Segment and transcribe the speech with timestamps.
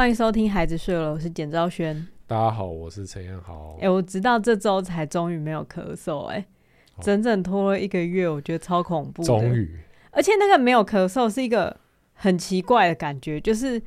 [0.00, 2.08] 欢迎收听《孩子睡了》，我是简昭轩。
[2.26, 3.74] 大家好，我是陈彦豪。
[3.74, 6.46] 哎、欸，我直到这周才终于没有咳嗽、欸，哎、
[6.94, 9.22] 哦，整整拖了一个月，我觉得超恐怖。
[9.22, 9.78] 终于，
[10.10, 11.76] 而且那个没有咳嗽是一个
[12.14, 13.82] 很奇怪的感觉，就是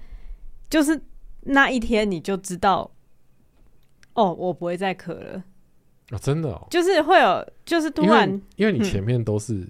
[0.70, 1.02] 就是
[1.46, 2.92] 那一天你就知道，
[4.14, 5.44] 哦，我不会再咳了。
[6.12, 9.68] 哦，真的哦，就是会有，就是突然，因为，因为你前面都是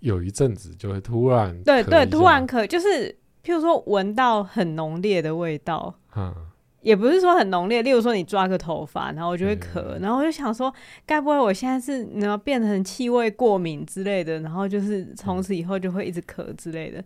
[0.00, 3.17] 有一阵子就会突然、嗯，对对，突然咳，就是。
[3.44, 6.34] 譬如说闻到很浓烈的味道，嗯，
[6.82, 7.82] 也不是说很浓烈。
[7.82, 10.72] 例如说你抓个头发，然后我就会咳，嗯、然后我就想说，
[11.06, 17.02] 该不会我现在是然后变成气味过敏之类的，然后就是从此以后就会一直咳之类的，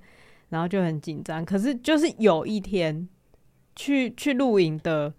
[0.49, 1.45] 然后就很紧张。
[1.45, 3.09] 可是就是有一天
[3.77, 5.13] 去去露营的，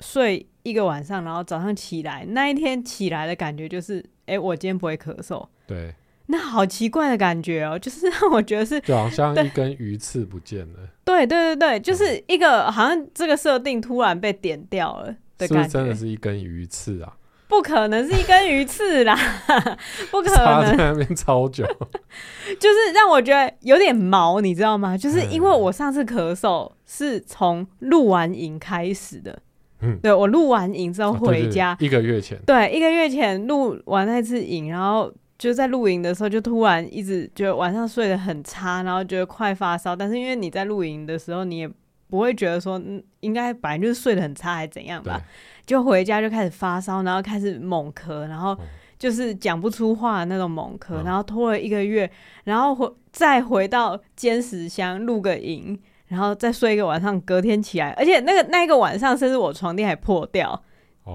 [0.00, 5.46] 睡一个晚上，然后早上起来，那一天起来的感觉就是，哎、欸，我今天不会咳嗽。
[5.66, 5.94] 对。
[6.28, 10.74] 那好奇怪的感觉哦，就是让我觉得是，就好像一根鱼刺不见了。
[11.04, 15.54] 对对对对，就是一个好像这个设定突然被点掉了的感觉。
[15.54, 17.16] 是不是真的是一根鱼刺啊？
[17.48, 19.16] 不可能是一根鱼刺啦，
[20.10, 20.34] 不可能。
[20.34, 21.64] 插在那边超久，
[22.58, 24.98] 就是让我觉得有点毛，你知道吗？
[24.98, 29.38] 就是因为我上次咳嗽是从录完影开始的，
[29.80, 35.14] 嗯，对，我录完影之后回家，啊、对对对，一个月前，对，一个月前录完那次影，然后。
[35.38, 39.94] 就在露营的时候，就突然一直觉得晚上睡得很差，然后觉得快发烧。
[39.94, 41.70] 但是因为你在露营的时候，你也
[42.08, 45.20] 不会觉得说，嗯，应该本来就是睡得很差还是怎样吧？
[45.66, 48.56] 就回家就开始发烧，然后开始猛咳，然后
[48.98, 52.10] 就是讲不出话的那种猛咳，然后拖了一个月，
[52.44, 60.62] 然后回再回到尖石乡露个营，然后再睡一个晚上，隔天起来，而且那个那一个晚上，甚至我床垫还破掉。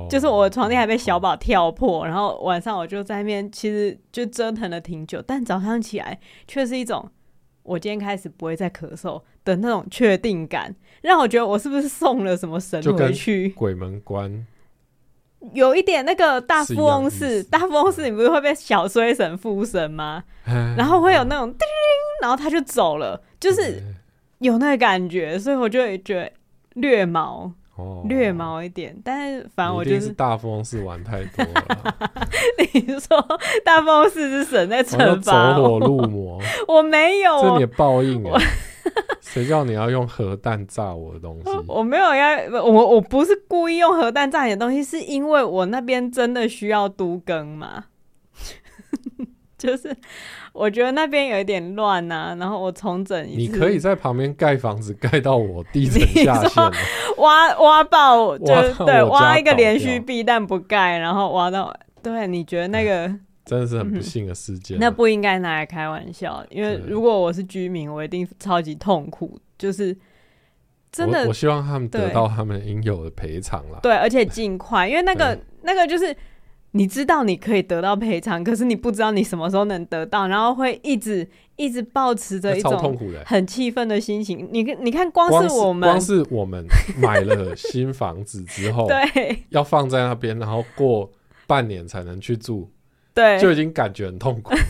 [0.09, 7.09] 就是我的床垫还被小宝跳破，然后晚上我就在那边，其实就折腾了挺久，但早上起来却是一种
[7.64, 13.50] 我今天开始不会再咳嗽的那种确定感，让我觉得我是不是送了什么神回去？
[13.50, 14.45] 鬼门关
[15.53, 20.23] 有一点那个大富翁是，大富翁是你不是会被小衰神附身吗？
[20.45, 21.60] 然后会有那种叮，
[22.21, 23.83] 然后他就走了，就是
[24.37, 26.32] 有那个感觉，所以我就会觉得
[26.76, 27.52] 略毛。
[27.76, 31.95] 哦、略毛一点，但是反正我就是，是大风是玩太多了。
[32.73, 36.39] 你说大风是是神在惩罚走火入魔？
[36.67, 38.39] 我没有，这你的报应啊！
[39.21, 41.52] 谁叫你要用核弹炸我的东西？
[41.67, 47.86] 我没有要，我我不是故意用核弹炸你的东西，是因为我那边真的需要都更嘛。
[49.67, 49.95] 就是
[50.54, 53.38] 我觉得那边有一点乱呐，然后我重整一次。
[53.54, 56.64] 你可以在旁边盖房子，盖到我地 层下陷，
[57.17, 61.72] 挖挖爆，就是对，挖一个连续壁，但不盖，然后挖到。
[62.02, 63.08] 对，你觉得那个
[63.45, 64.80] 真的是很不幸的事件。
[64.80, 69.39] 那不应该拿来开玩笑，因为如果我是居民，我一定超级痛苦。
[69.60, 69.95] 就是
[70.92, 73.80] 真的，我，我希望他们得到他们应有的赔偿了。
[73.83, 76.16] 对，而且尽快，因为那个那个就是。
[76.73, 81.27] 你知道你可以得到赔偿，可是你不知道你什么时候能得到，然后会一直
[81.58, 84.48] 一直保持着一种很气愤的心情。
[84.52, 86.65] 你你看，光是我们，光是我们
[86.98, 91.11] 买了新房子之后， 对，要放在那边，然后过
[91.45, 92.71] 半年才能去住，
[93.14, 94.54] 对，就已经感觉很痛苦。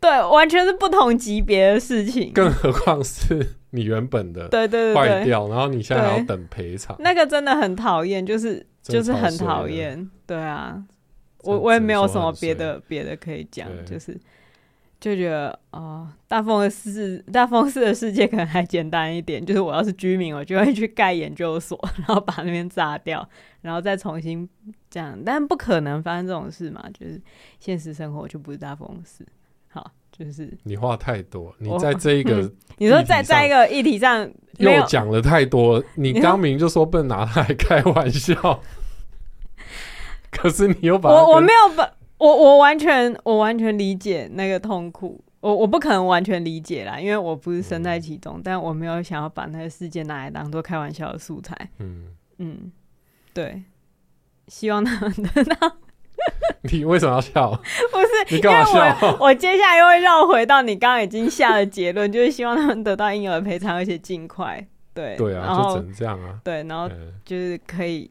[0.00, 8.64] 对，完全是不同级别的事情，更何况是你原本的对对对坏掉，然后你现在还要等赔偿，那个真的很讨厌，就是。
[8.92, 10.82] 就是很讨厌，对啊，
[11.42, 14.18] 我我也没有什么别的别的可以讲，就是
[14.98, 23.28] 就觉得哦，大风的世大风市的世界可能还简单一点，就是我要是居民，我就会去盖研究所， 然后把那边炸掉，
[23.60, 24.48] 然后再重新
[24.88, 27.20] 这样，但不可能发生这种事嘛，就是
[27.60, 29.26] 现实生活就不是大风式。
[30.18, 38.60] 好，就是你话太多，你在这一个、嗯，你说在在一个议题上又讲了太多，你刚明就说不能拿它来开玩笑。
[40.30, 51.56] 可是你又把我我没有把我我完全我完全理解那个痛苦，我我不可能完全理解啦，因为我不是身在其中，嗯、但我没有想要把那个事件拿来当做开玩笑的素材。
[51.78, 52.08] 嗯
[52.38, 52.70] 嗯，
[53.32, 53.62] 对，
[54.48, 55.76] 希望他们得到。
[56.72, 57.50] 你为什么要笑？
[57.50, 59.16] 不是，你干嘛笑？
[59.18, 64.66] 我我接下来又会绕回到你刚刚已经下的结论，就是希望他们得到应有的赔偿，而且尽快。
[64.94, 66.40] 对对啊，就只能这样啊。
[66.42, 66.88] 对，然后
[67.24, 68.10] 就是可以。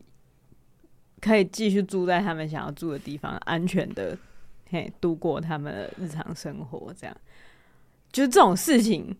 [1.22, 4.16] 可以继续住在他们想要住的地方，安全的
[4.69, 6.94] 嘿度过他们的日常生活。
[6.96, 7.18] 这样，
[8.12, 9.16] 就这种事情，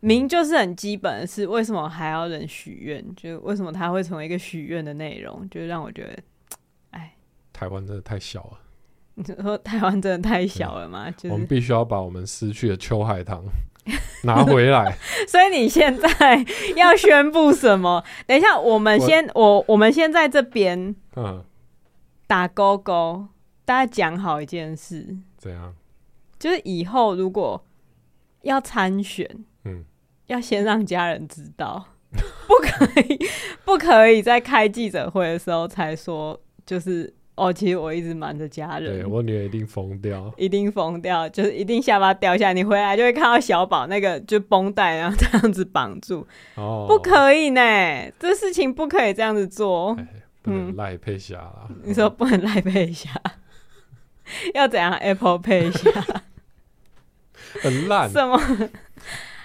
[0.00, 3.04] 明就是很基本的事，为什么还要人许愿？
[3.14, 5.48] 就为什么他会成为一个许愿的内容？
[5.48, 6.16] 就让我觉得，哎，
[7.54, 8.58] 台湾真的太小了。
[9.14, 11.08] 你说台湾真的太小了吗？
[11.12, 13.44] 就是我们必须要把我们失去的秋海棠
[14.24, 14.98] 拿回来。
[15.28, 18.02] 所以你现在要宣布什么？
[18.26, 21.44] 等一下，我们先我我，我们先在这边嗯
[22.26, 23.28] 打勾勾，
[23.64, 25.16] 大家讲好一件事。
[25.38, 25.74] 怎样？
[26.36, 27.64] 就是以后如果
[28.42, 29.84] 要参选，嗯，
[30.26, 31.86] 要先让家人知道，
[32.48, 33.18] 不可以
[33.64, 37.14] 不可以在开记者会的时候才说，就是。
[37.36, 39.00] 哦，其实我一直瞒着家人。
[39.00, 42.54] 对，我女儿一定疯掉， 一定疯掉，就是一定下巴掉下来。
[42.54, 46.26] 你回来就会看到小宝那个就绷带，然后这样子绑住。
[46.54, 47.60] 哦，不可以呢，
[48.20, 49.96] 这事情不可以这样子做。
[50.42, 51.68] 不能赖佩霞啦。
[51.82, 53.10] 你说不能赖佩霞，
[54.54, 55.90] 要怎样？Apple 佩霞
[57.62, 58.10] 很烂。
[58.10, 58.38] 什么？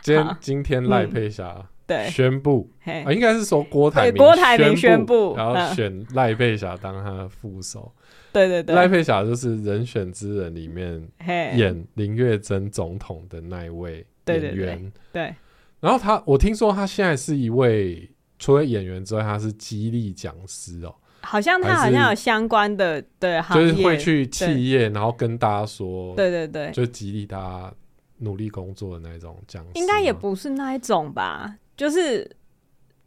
[0.01, 1.65] 今天今天赖佩霞。
[1.89, 7.91] 对，宣布嘿啊，应该是说郭台铭郭台铭宣布，然后选赖佩霞当他的副手。
[8.31, 14.91] 对对对，赖佩霞就是人选之人里面演林月珍总统的那一位演员。
[15.11, 15.33] 对。
[15.79, 18.07] 然后他，我听说他现在是一位
[18.37, 20.93] 除了演员之外，他是激励讲师哦。
[21.21, 27.73] 好像他好像有相关的对行业，就是会去企业，然后跟大家说，对对对，就激励大家
[28.19, 29.71] 努力工作的那种讲师。
[29.73, 31.55] 应该也不是那一种吧。
[31.79, 32.29] 就是，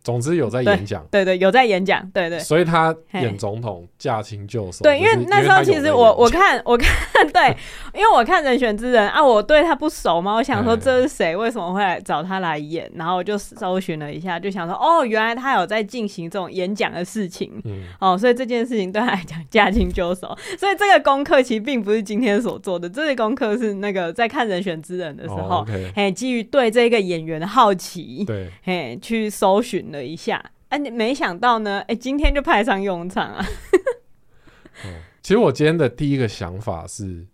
[0.04, 4.82] 总之有在演讲，对对，有在演讲，对对，所以他演总统驾轻就熟。
[4.82, 6.90] 对，因为那时候其实我我看我看
[7.32, 7.56] 对，
[7.94, 12.90] 因为我看人选之人啊，我对他不熟嘛，我想说这是谁，为什么会来找他来演？
[12.96, 20.36] 然后我就搜寻了一下，就想说哦，原来他有在进行这种演讲的事情，嗯，哦，所以这件事情对他来讲驾轻就熟。
[20.58, 25.64] 所以这个功课其实并不是今天所做的，这个功课是那个在看人选之人的时候，
[25.94, 28.48] 哎，基于对这个演员的好奇，对。
[28.64, 30.38] 嘿，去搜寻了一下，
[30.70, 33.44] 哎、啊，你没想到呢，哎、欸，今天就派上用场啊、
[34.84, 34.88] 哦！
[35.22, 37.26] 其实我今天的第一个想法是，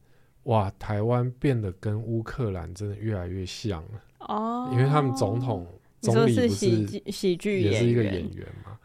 [0.42, 5.66] 哇，台湾变得跟乌克兰真的越来越像了哦，因为他们总统
[6.00, 8.78] 总理不是喜剧喜剧也是一个演员嘛，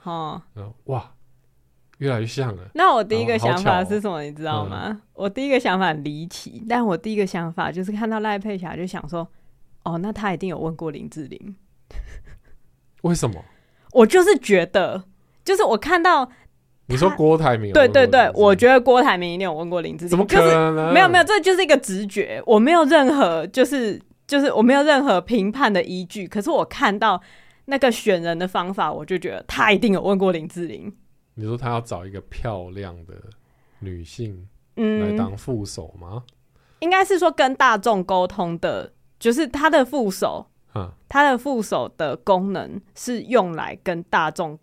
[0.55, 1.11] 哦，哇，
[1.97, 2.63] 越来越像了。
[2.73, 4.21] 那我第一个想法是什么？
[4.21, 4.87] 你知道吗？
[4.89, 9.27] 嗯、我第一个想法离奇，但我第一个想法就是看到赖佩霞就想说，
[9.83, 11.55] 哦，那他一定有问过林志玲。
[13.03, 13.43] 为什么？
[13.93, 15.03] 我就是觉得，
[15.45, 16.29] 就是我看到
[16.87, 20.75] 你说郭台铭，对对对，我觉得郭台铭一定有问过林志玲，怎么可能？
[20.75, 26.27] 就是、没有没有，这就是一个直觉，我没有任何就是就是我没有任何评判的依据。
[26.27, 27.21] 可是我看到
[27.65, 30.93] 那个选人的方法，我就觉得他一定有问过林志玲。
[31.35, 33.13] 你说他要找一个漂亮的
[33.79, 36.23] 女性来当副手吗？
[36.25, 36.35] 嗯、
[36.79, 40.47] 应该是说跟大众沟通的，就是他的副手。
[41.09, 44.57] 他的副手的功能是用来跟大众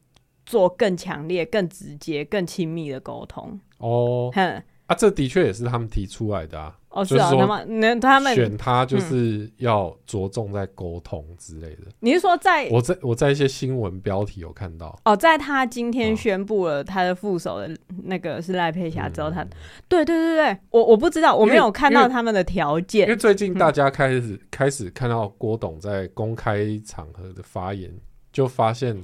[0.44, 3.60] 做更强烈、更直接、更亲密的沟通。
[3.78, 6.76] 哦，哼，啊，这的确也是他们提出来的啊。
[6.90, 11.82] 哦，是啊，他们他们选他就是要着重在沟通之类的。
[12.00, 12.68] 你是说在？
[12.68, 14.98] 我在我在一些新闻标题有看到。
[15.04, 17.70] 哦，在他今天宣布了他的副手的
[18.02, 19.44] 那个是赖佩霞之后，他
[19.88, 23.02] 对对对对，我我不知道，我没有看到他们的条件。
[23.02, 27.88] 因为最近大家开始开始看到郭董在公开场合的发言，
[28.32, 29.00] 就发现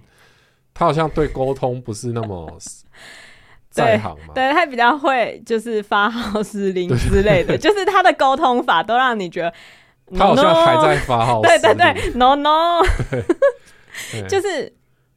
[0.75, 2.59] 他好像对沟通不是那么。
[3.77, 9.53] 在行嘛，对，他比较会就是发号施令之类的，就是他的沟通法都让你觉得
[10.17, 11.43] 他好像还在发号。
[11.43, 12.83] 对对对，no no，
[14.29, 14.73] 就是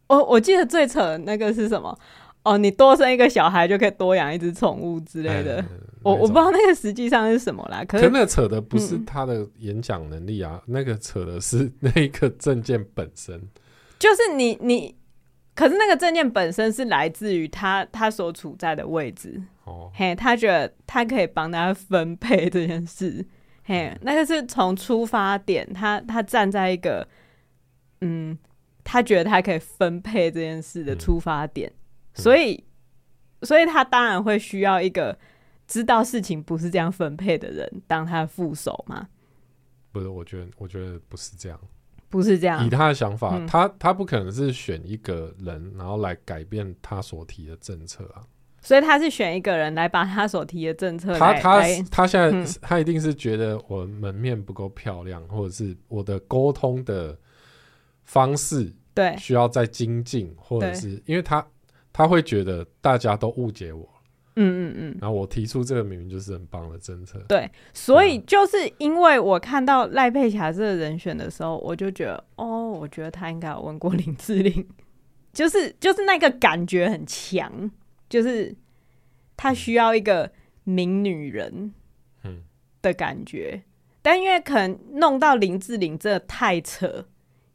[0.07, 1.97] 我我记得最扯的那个是什么？
[2.43, 5.61] 哦，你多生一个小孩就可以多养一只宠物之类的。
[5.61, 5.67] 嗯、
[6.03, 7.83] 我我不知道那个实际上是什么啦。
[7.87, 13.41] 可是那个扯的不是他的演讲能力啊，嗯、那个扯的是那一个 证件本身。
[13.97, 14.95] 就是你你。
[15.59, 23.27] 可是那个证件本身是来自于他他所处在的位置，哦，嘿，他觉得他可以帮他分配这件事，
[23.65, 27.05] 嘿，那个是从出发点，他他站在一个，
[27.99, 28.39] 嗯，
[28.85, 31.69] 他觉得他可以分配这件事的出发点，
[32.15, 32.63] 嗯、所以，
[33.41, 35.19] 所以他当然会需要一个
[35.67, 39.09] 知道事情不是这样分配的人当他的副手嘛？
[39.91, 41.59] 不是，我觉得我觉得不是这样。
[42.09, 48.23] 不是这样，以他的想法，嗯、他他不可能是选一个人，然后来改变他所提的政策啊。
[48.61, 57.17] 所以他是选一个人来把他所提的政策来，他他他现在、嗯、他一定是觉得我门面不够漂亮，或者是我的沟通的
[58.03, 59.15] 方式对。
[59.17, 61.45] 需要再精进，或者是因为他
[61.93, 63.87] 他会觉得大家都误解我。
[64.41, 67.19] 嗯嗯嗯，然后我提出这个明明就是很棒的政策。
[67.27, 74.67] 对，所以就是因为我看到赖佩霞这个人选的时候，我就觉得，哦，我觉得他应该有问过林志玲，
[75.33, 77.69] 就是就是那个感觉很强，
[78.07, 78.55] 就是
[79.35, 80.31] 他需要一个
[80.63, 81.73] 名女人，
[82.23, 82.43] 嗯。
[82.81, 83.61] 的感觉，
[84.01, 87.05] 但因为可能弄到林志玲这太扯，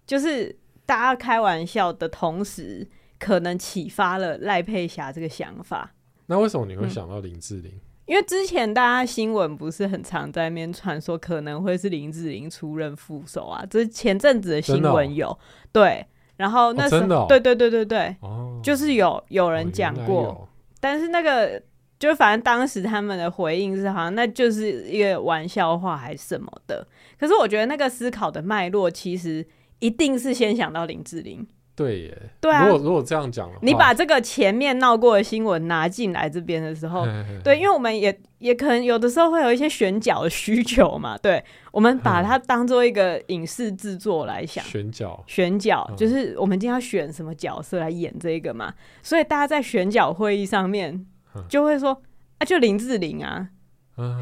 [0.06, 2.86] 就是大家开玩笑的同时，
[3.18, 5.93] 可能启发了赖佩霞这个想法。
[6.26, 7.70] 那为什么你会想到林志玲？
[7.74, 15.38] 嗯因为之前大家新闻不是很常在那边传说可能会是林志玲出任副手啊，这是前阵子的新闻有、哦、
[15.72, 20.48] 对，然后那时候、哦哦、对对对对对，哦、就是有有人讲过，哦、
[20.80, 21.62] 但是那个
[21.98, 26.86] 就反正当时他们的回应是好像那就是一个玩笑话还是什么的，
[27.18, 29.42] 可是我觉得那个思考的脉络其实
[29.78, 31.46] 一定是先想到林志玲。
[31.76, 32.66] 对耶，对啊。
[32.66, 37.40] 如果如果这样讲，你把这个前面闹过的新闻拿进来这边的时候，嘿嘿嘿。
[37.42, 51.04] 对，因为我们也也可能有的时候会有一些选角的需求嘛，对，我们把它当做一个影视制作来想，选角，选角就是我们今天要选什么角色来演这个嘛，所以大家在选角会议上面
[51.48, 52.00] 就会说，
[52.38, 53.48] 啊，就林志玲啊，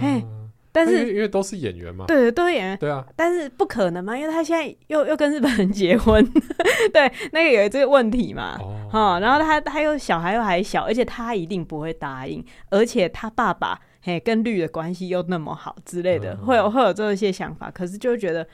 [0.00, 0.24] 嘿。
[0.74, 3.06] 但是因为都是演员嘛，对，都是演员，对啊。
[3.14, 6.24] 但是不可能嘛，因为他现在又又跟日本人结婚，
[6.94, 18.48] 对，那个有这个问题嘛，哦，哦，然后他他又小孩又还小，而且他一定不会答应，而且他爸爸嘿跟绿的关系又那么好之类的，嗯、会有会有这些想法，可是就觉得，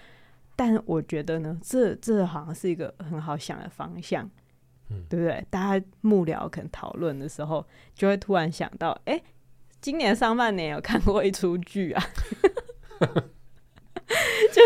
[0.57, 4.29] 但我觉得呢，这这好像是一个很好想的方向，
[4.91, 5.47] 嗯，对不对？
[5.51, 9.23] 大家幕僚可能讨论的时候，就会突然想到，哎、欸。
[9.81, 12.03] 今年上半年有看过一出剧啊，
[14.53, 14.63] 就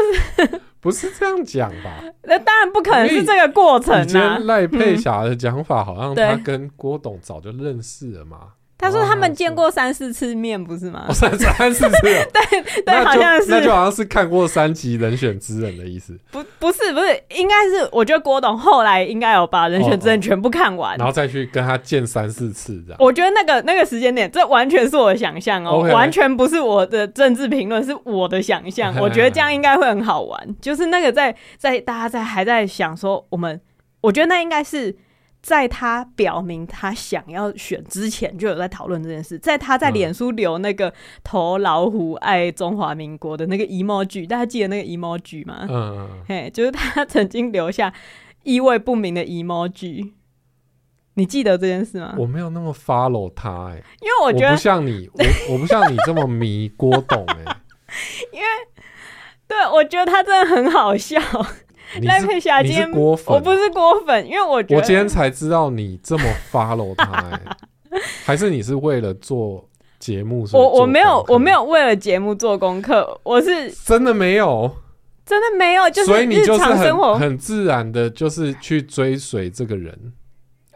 [0.46, 2.02] 是不是这样讲吧？
[2.24, 4.38] 那当然不可能是这个过程啊。
[4.38, 8.54] 赖佩霞的讲法好像他跟郭董早就认识了嘛。
[8.82, 11.06] 他说他们见过三四次面，不是吗？
[11.08, 16.18] 哦、三三四次， 对对，好像是，那就好像是看过三集《人选之人》的意思。
[16.32, 22.96] 不，不是，不是，应该是，我觉得郭董后来应该有把《人选之人》全部看完，然后再去跟他见三四次这样。
[22.98, 25.92] 我觉得那个那个时间点，这完全是我的想象哦，Okay.
[25.94, 28.92] 完全不是我的政治评论，是我的想象。
[29.00, 33.60] 我觉得这样应该会很好玩，就是那个在在大家在还在想说，我们
[34.00, 34.96] 我觉得那应该是。
[35.42, 39.36] 在他表明他想要选之前，就有在讨论这件事。
[39.40, 40.94] 在他在脸书留那个
[41.24, 45.66] 投老虎爱中华民国的那个 emoji，大家记得那个 emoji 吗？
[45.68, 47.92] 嗯，嘿，就是他曾经留下
[48.44, 50.12] 意味不明的 emoji。
[51.14, 52.14] 你记得这件事吗？
[52.16, 57.56] 我没有那么 follow 他哎、欸，因为我觉得我不像你，我我不像你这么迷郭董哎、欸。
[58.32, 58.46] 因为
[59.46, 61.20] 对，我觉得他真的很好笑。
[62.02, 67.40] 赖佩霞今天郭粉，我不是郭粉，因为我觉得我今天才知道你这么 follow 他、欸，
[68.24, 69.68] 还是你是为了做
[69.98, 70.46] 节目？
[70.52, 74.70] 我我没有我没有为了节目做功课，我是真的没有，
[75.26, 80.12] 真的没有，就是日常生活很自然的，就是去追随这个人。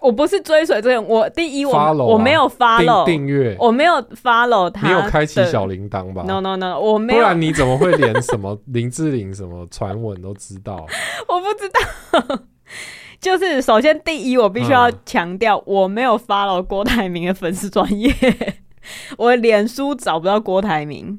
[0.06, 7.18] 我不是追随这个，我第一我我没有 follow 订阅，我没有 follow 他，你有开启小铃铛吧？No No No，我没有。
[7.18, 10.86] 不然你怎么会连什么林志玲什么传闻都知道？
[11.28, 12.44] 我不知道。
[13.20, 18.14] 就是首先第一，我必须要强调，我没有 follow 郭台铭的粉丝专业，
[19.18, 21.18] 我脸书找不到郭台铭。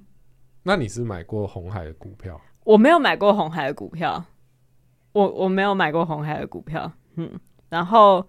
[0.63, 2.39] 那你是买过红海的股票？
[2.63, 4.23] 我没有买过红海的股票，
[5.11, 6.89] 我我没有买过红海的股票。
[7.17, 7.29] 嗯，
[7.67, 8.25] 然后。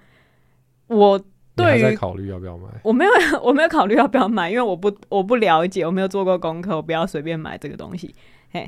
[0.89, 1.21] 我
[1.55, 3.11] 对于在考虑要不要买，我没有，
[3.43, 8.15] 我没有考虑要不要买，因为我不，我不了解，我没有做过功课，我不要随便买这个东西。
[8.53, 8.61] 嘿，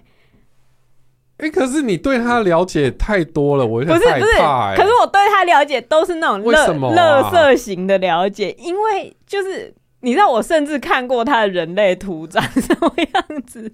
[1.38, 4.20] 哎、欸，可是你对他了解太多了，我有点害怕、欸。
[4.20, 13.72] 不是不是，可是我对他了解都是那种乐乐色型的了解，因为就是你知道，我甚至看过他的人类图长什么样子。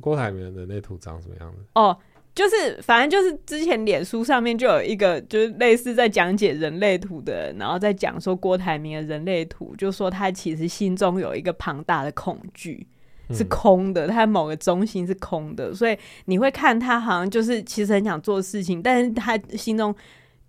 [0.00, 1.58] 郭台铭的人类图长什么样子？
[1.74, 1.96] 哦。
[2.34, 12.84] 就是，反正就是之前脸书上面就有一个，就是类似在讲解人类图的人，然后在讲说郭台铭的人类图，就说他其实心中有一个庞大的恐惧
[13.30, 19.94] 是空的，他某个中心是空的，所以你会看他好像就是其实很想做事情，但是他心中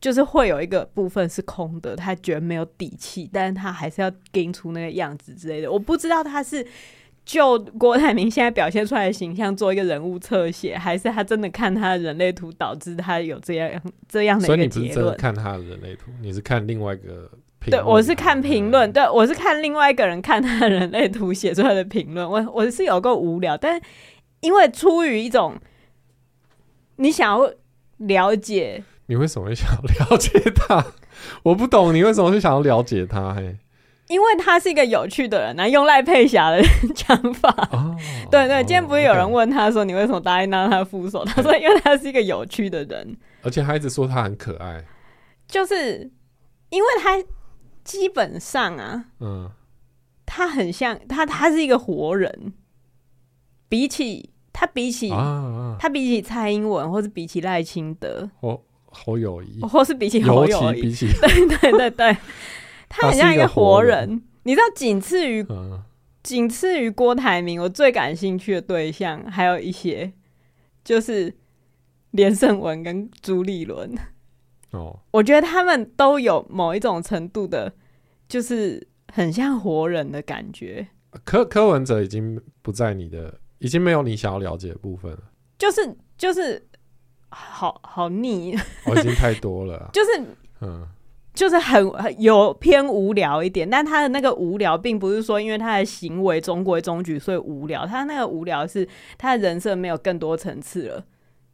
[0.01, 5.71] 就是会有一个部分是空的，他觉得没有底气，但是他还是要盯出那个样子之类的。
[5.71, 6.65] 我不知道他是。
[7.25, 14.71] 就郭台铭现在表现出来的形象做一个人物侧写，还是他真的看他的人类图导致他有这样这样的一个结论？
[14.71, 17.29] 所以你不是真的看他的人类图，你是看另外一个
[17.59, 17.71] 评论？
[17.71, 22.29] 对，我是看评论，对，我是看另外一个人看他的人类图写出来的评论。
[22.29, 23.81] 我我是有够无聊，但
[24.41, 25.55] 因为出于一种
[26.97, 27.51] 你想要
[27.97, 30.85] 了解，你为什么会想要了解他？
[31.41, 33.33] 我不懂你为什么是想要了解他？
[33.33, 33.57] 嘿。
[34.07, 36.61] 因为他是一个有趣的人，那用赖佩霞的
[36.93, 37.95] 讲法，哦、
[38.29, 41.25] 对对，今天不是有人问他说，你为什么答应当他副手？
[41.25, 44.83] 他说因为他是一个有趣的人，而且他一直说他很可爱，
[45.47, 46.11] 就是
[46.69, 47.17] 因为他
[47.83, 49.49] 基本上啊，嗯，
[50.25, 52.53] 他很像他，他是一个活人，
[53.67, 55.77] 比起他比起啊啊。
[55.79, 61.07] 他比起蔡英文，或是比起赖清德，哦，侯友谊，或是比起侯友谊，比起。
[61.21, 62.17] 对对对对，
[62.95, 64.23] 他很像一个活人。
[64.43, 65.45] 你知道，仅次于
[66.23, 70.13] 仅、嗯、次于郭台铭，我最感兴趣的对象还有一些，
[70.83, 71.35] 就是
[72.11, 73.93] 连胜文跟朱立伦。
[74.71, 77.73] 哦，我觉得他们都有某一种程度的，
[78.27, 80.87] 就是很像活人的感觉。
[81.23, 85.19] 柯柯文哲已经不在你的，已经没有你想要了解的部分了。
[85.57, 86.67] 就是就是，
[87.29, 89.89] 好好腻，哦，已经太多了，啊。
[89.93, 90.21] 就是
[90.61, 90.87] 嗯，
[91.35, 98.87] 就是很很有偏无聊一点，但他的那个无聊，并不是说因为他的行为中规中矩所以无聊，他那个无聊是
[99.17, 101.05] 他的人设没有更多层次了。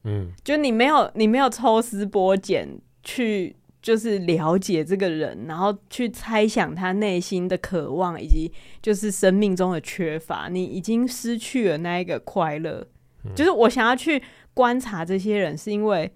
[0.03, 2.79] 嗯，就你没有你没有抽丝剥茧。
[3.03, 10.47] 去就是了解这个人，然后去猜想他内心的渴望，以及就是生命中的缺乏。
[10.51, 12.85] 你已经失去了那一个快乐。
[13.25, 13.33] 嗯。
[13.33, 14.21] 就是我想要去
[14.53, 16.11] 观察这些人，是因为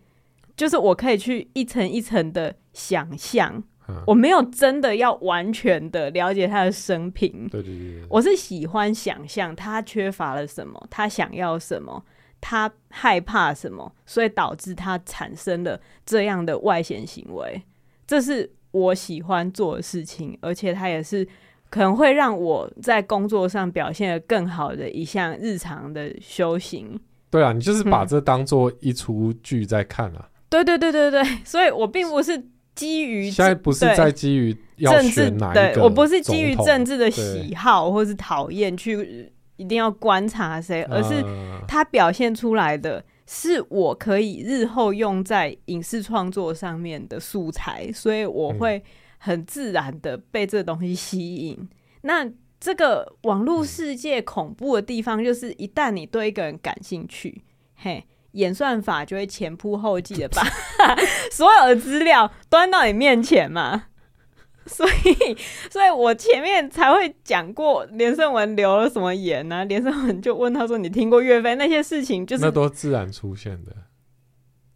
[0.55, 3.63] 就是我可以去一层一层的想象。
[3.87, 4.03] 嗯。
[4.05, 7.47] 我没有真的要完全的了解他的生平。
[7.49, 8.05] 对对对。
[8.07, 12.05] 我是喜欢想象他缺乏了什么，他想要什么。
[12.47, 17.59] 他害怕什么，所以导致他产生了这样的外显行为。
[18.05, 21.27] 这是我喜欢做的事情，而且他也是
[21.71, 26.99] 可能会让我在工作上表现的更好的一项日常的修行。
[27.31, 30.29] 对啊，你就是把这当做一出剧在看啊。
[30.47, 32.37] 对对对对对，所以我并不是
[32.75, 39.31] 基于现在不是在基于政治，对，我不是基于政治的喜好或是讨厌去。
[39.57, 41.23] 一定要观察谁，而是
[41.65, 48.83] 他表现出来的是我可以日后用在影视创作上面的素材，所以我会
[49.17, 51.55] 很自然的被这东西吸引。
[51.57, 51.69] 嗯、
[52.01, 52.29] 那
[52.59, 57.41] 这个网络世界恐怖的地方，就是一旦你对一个人感兴趣，
[57.75, 58.05] 嘿，
[58.35, 60.41] 演算法就会前仆后继的把
[61.31, 63.85] 所有的资料端到你面前嘛。
[64.67, 65.37] 所以，
[65.69, 69.63] 所以我前面才会讲过连胜文留了什么言呢、啊？
[69.65, 73.71] 连胜文就问他说：“你听过岳飞那些事情？”就是那都自然出现的。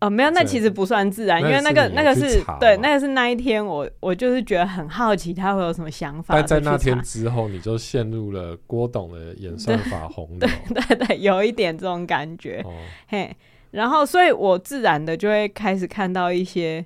[0.02, 6.36] 哦，没有，那其实不算自然，因为那个那个是对，那个是那一天我我就是觉得很好奇他会有什么想法。
[6.36, 10.40] 但在那天之后，你就陷入了郭董的演算法洪流。
[10.74, 12.62] 对对对，有一点这种感觉。
[12.66, 12.72] 哦、
[13.08, 13.36] 嘿，
[13.72, 16.86] 然后，所以我自然的就会开始看到一些。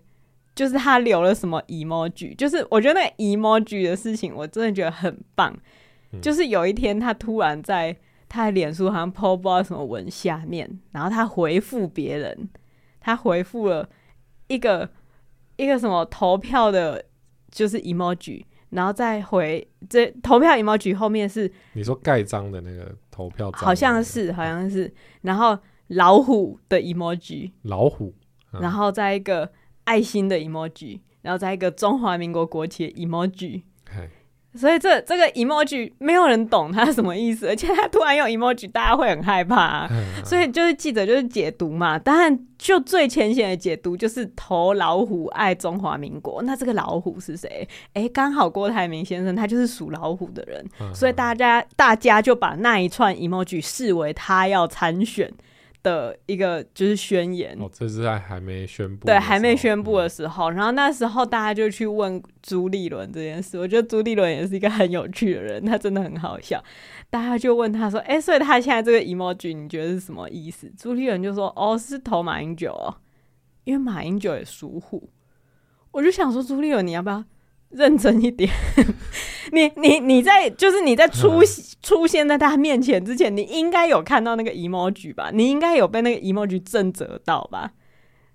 [0.56, 5.52] 就是他留了什么 emoji，就是我觉得那个 emoji 的事情，我真的觉得很棒。
[6.12, 7.98] 嗯、就是有一天，他突然在
[8.30, 12.48] 他的脸书好像 po 不知道什么文下面，然后他回复别人，
[13.04, 13.88] 他回复了
[14.48, 14.90] 一个
[15.58, 17.06] 一个什么投票的，
[17.52, 25.56] 就是 emoji，然后再回这投票 emoji 后面是你说盖章的那个投票，好像是好像是，然后
[25.90, 28.16] 老虎的 emoji，老虎，
[28.54, 29.52] 嗯、然后再一个。
[29.86, 33.64] 爱心的 emoji，然后再一个中华民国国旗的 emoji，
[34.56, 39.90] 所以这这个 emoji 没有人懂它是什么意思，而且他突然用 emoji，大家会很害怕啊。
[40.24, 46.42] 所以就是记者就是解读嘛，当然就最浅显的解读就是投老虎爱中华民国。
[46.44, 47.68] 那这个老虎是谁？
[47.94, 55.32] 哎，刚好郭台铭先生他就是属老虎的人，所以大家大家就把那一串 emoji 视为他要参选
[55.84, 63.60] 的一个就是宣言哦，这是在还没宣布，对，还没宣布的时候，嗯、然后那时候大家就去问朱立伦这件事。
[63.60, 66.64] 我觉得朱立伦也是一个很有趣的人，他真的很好笑。
[67.10, 72.96] 大家就问他说：“哎、欸，所以他现在这个 emoji 你觉得是什么意思？”朱立伦就说：“哦，是投马英九哦，
[73.66, 75.10] 因为马英九也属虎。”
[75.92, 77.24] 我就想说，朱立伦你要不要？
[77.74, 78.50] 认真一点，
[79.52, 81.42] 你你你在就是你在出
[81.82, 85.30] 出现在他面前之前，你应该有看到那个 emoji 吧？
[85.34, 87.72] 你应该有被那个 emoji 震折到吧？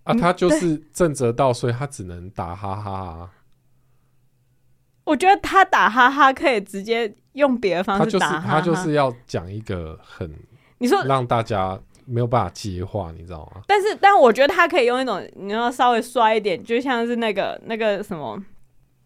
[0.04, 3.30] 啊，他就是震折到，所以他只能打哈哈啊。
[5.04, 10.30] 我觉得他打哈哈可以直接用别的方式打哈哈，他就是要讲一个很
[10.78, 13.62] 你说让大家没有办法接话，你知道吗？
[13.66, 18.42] 但是，但我觉得他可以用一种你要稍微摔一点，就像是那个那个什么。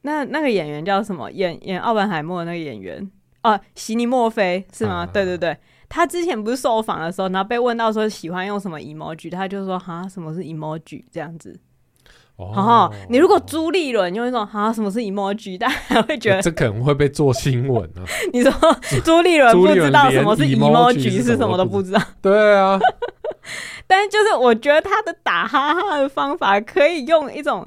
[0.03, 1.31] 那那个演员叫什么？
[1.31, 3.11] 演演奥本海默的那个演员
[3.43, 4.93] 哦，席尼墨菲是吗？
[4.93, 5.57] 啊、对对对，
[5.89, 11.59] 他之前不是受访的时候，然后被问到说喜欢用什么 emoji，他就说哈，什么是 emoji 这样子。
[12.37, 18.03] 哦，你如果朱立伦用一种哈，什么是 emoji，大家会觉得、欸、这可能会被做新闻啊。
[18.33, 18.53] 你说
[19.05, 22.01] 朱立伦不知道什么是 emoji 是什么都不知道？
[22.21, 22.81] 对啊，
[23.87, 27.65] 但是就是我觉得他的打哈哈的方法可以用一种。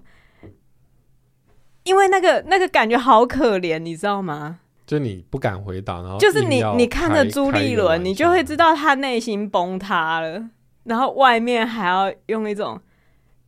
[1.86, 4.60] 因为那个那个感觉好可怜，你知道吗？
[4.86, 10.50] 就你不敢回答，然后就是你你看着朱立伦，你就会知道他内心崩塌了，
[10.84, 12.80] 然后外面还要用一种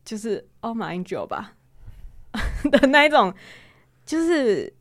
[0.04, 1.52] 就是哦马英九吧
[2.70, 3.32] 的那一种，
[4.04, 4.72] 就是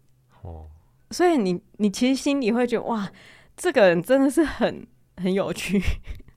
[0.41, 0.65] 哦，
[1.12, 3.08] 所以你你其实心里会觉得哇，
[3.56, 5.80] 这个人真的是很很有趣，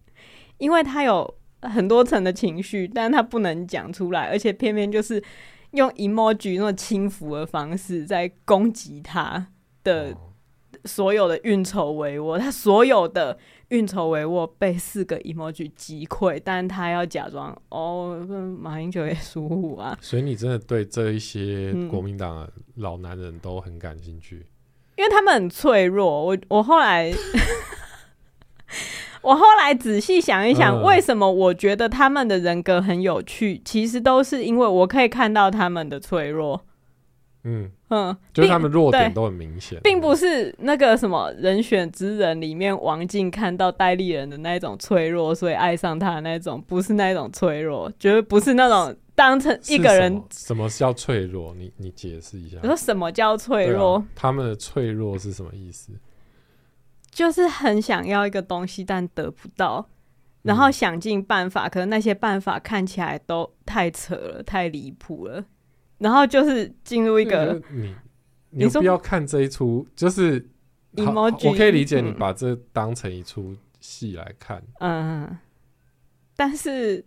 [0.58, 5.22] 因为他有很多层的情绪，但他不能讲出来，而且偏偏就是
[5.72, 9.48] 用 emoji 那么轻浮的方式在攻击他。
[9.82, 10.14] 的
[10.84, 18.22] 所有的运筹帷幄，他所有的运筹帷幄被四个 emoji 击溃，但他要假装哦，
[18.58, 19.96] 马英九也疏忽啊。
[20.02, 24.46] 所以你真的对这一些国民党老男人都很感兴趣，嗯、
[24.98, 26.26] 因为他们很脆弱。
[26.26, 27.10] 我我后来
[29.22, 33.60] 我后来仔细想一想，为什么我觉得他们的人格很有趣？
[33.64, 36.62] 其实都是因为我可以看到他们的脆弱。
[37.42, 50.12] 嗯嗯，就是他们弱点都很明显，并不是那个什么人选之人里面王静看到戴丽人的那一种脆弱，所以爱上他的那种，不是那种脆弱，绝对不是那种当成一个人。
[50.12, 51.54] 什么，什么叫脆弱？
[51.54, 52.58] 你你解释一下。
[52.60, 53.94] 你说什么叫脆弱？
[53.94, 55.92] 啊，他们的脆弱是什么意思？
[57.10, 59.88] 就是很想要一个东西，但得不到，
[60.42, 65.44] 然后想尽办法，嗯，可能那些办法看起来都太扯了，太离谱了。
[65.98, 67.94] 然后就是进入一个，你
[68.50, 70.48] 你不要看这一出，就是
[70.96, 75.38] 我可以理解你把这当成一出戏来看，嗯，
[76.36, 77.04] 但是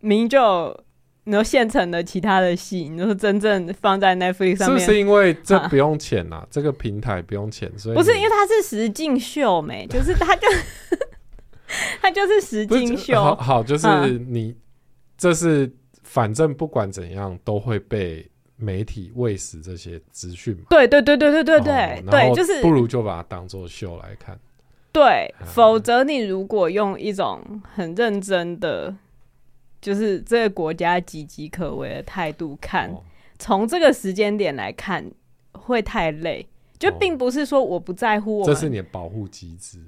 [0.00, 0.84] 明就
[1.26, 6.46] 然后现成的其他的戏，你说真正放在 Netflix 上面，是不是因为这不用钱呐、啊？
[6.48, 10.46] 这个平台不用钱，所以不是因为它是实境秀没， 就是它就
[12.00, 13.16] 它就是实境秀。
[13.16, 13.88] 好，好，就是
[14.20, 14.54] 你、
[15.18, 15.68] 这是
[16.04, 20.62] 反正不管怎样都会被媒体喂食这些资讯嘛。
[20.70, 24.38] 对对对对对对对对，就是不如就把它当做秀来看。
[24.92, 27.42] 对，否则你如果用一种
[27.74, 28.94] 很认真的
[29.86, 32.92] 就是这个国家岌岌可危的态度看，
[33.38, 35.08] 从这个时间点来看
[35.52, 36.44] 会太累。
[36.76, 39.78] 就并不是说我不在乎我，这是你的保护机制，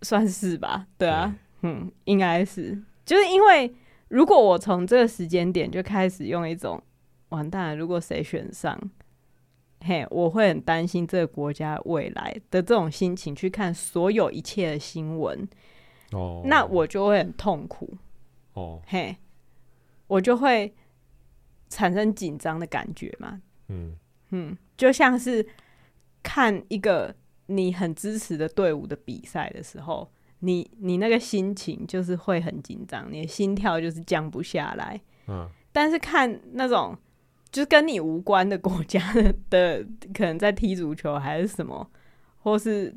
[0.00, 0.86] 算是吧？
[0.96, 3.74] 对啊，嗯，应该是，就是因为
[4.08, 6.82] 如果我从这个时间点就开始用一种。
[7.30, 7.76] 完蛋了！
[7.76, 8.80] 如果谁选上，
[9.80, 15.46] 嘿，我会很担心这个国家未来的这种心情去看所有一切的新闻。
[16.12, 17.92] 哦，那我就会很痛苦。
[18.52, 19.16] 哦，嘿，
[20.06, 20.74] 我就会
[21.68, 23.40] 产生紧张的感觉嘛。
[23.68, 23.96] 嗯
[24.30, 25.46] 嗯，就像是
[26.22, 27.14] 看一个
[27.46, 35.00] 你很支持的队伍的比赛的时候，你你那个心情就是会很紧张，你的心跳就是降不下来。
[35.28, 36.96] 嗯，但是看那种。
[37.52, 41.90] 就是跟你无关的国家的，的可能在踢足球还是什么，
[42.42, 42.94] 或是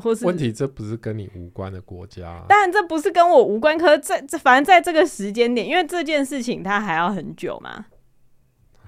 [0.00, 2.44] 或是问题，这不是跟你无关的国家啊。
[2.48, 7.86] 当然这不是跟我无关，可是在这反正在这个时间点，因为这件事情它还要很久嘛，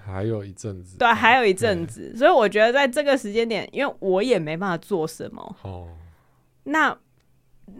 [0.04, 5.88] 还有一阵子，对，还有一阵子，所以我觉得在这个时间点，因为我也没办法做什么哦，
[6.64, 6.96] 那。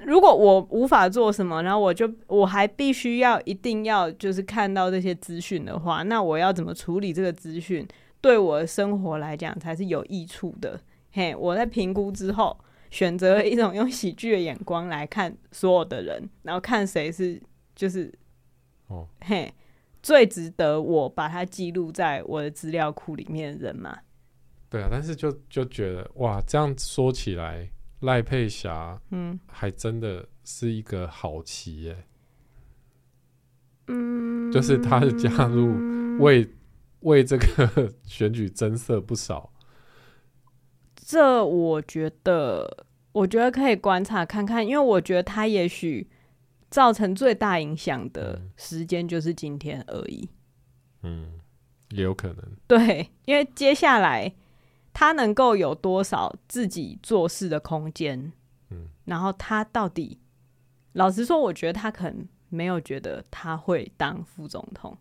[0.07, 7.87] 如果我无法做什么，然后我就我还必须要一定要就是看到这些资讯的话，那我要怎么处理这个资讯，
[8.23, 10.81] 对我的生活来讲才是有益处的。
[11.13, 12.59] 嘿，我在评估之后，
[12.95, 17.43] 选择了一种用喜剧的眼光来看所有的人，然后看谁是
[17.75, 18.13] 就是
[18.87, 19.53] 哦嘿
[20.01, 23.99] 最值得我把它记录在我的资料库里面的人嘛。
[24.71, 27.69] 对啊，但是就就觉得哇，这样说起来。
[28.01, 32.05] 赖佩霞，嗯，还真的是一个好棋耶，
[33.87, 36.47] 嗯，就是他的加入为
[37.01, 39.54] 为这个 选举增色不少。
[41.15, 46.09] 这我觉得，我觉得可以观察看看，因为我觉得他也许
[46.69, 50.29] 造成最大影响的时间就是今天而已。
[51.03, 51.39] 嗯，
[51.91, 52.39] 也有可能。
[52.67, 54.35] 对， 因为接下来。
[54.97, 58.33] 他能够有多少自己做事的空间？
[58.71, 60.21] 嗯，然后他到底，
[60.93, 64.97] 老实说，我觉得他可能没有觉得他会当副总统。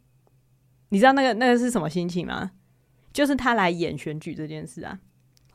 [0.89, 2.54] 你知道那个那个是什么心情吗？
[3.13, 4.99] 就是他来演选举这件事啊。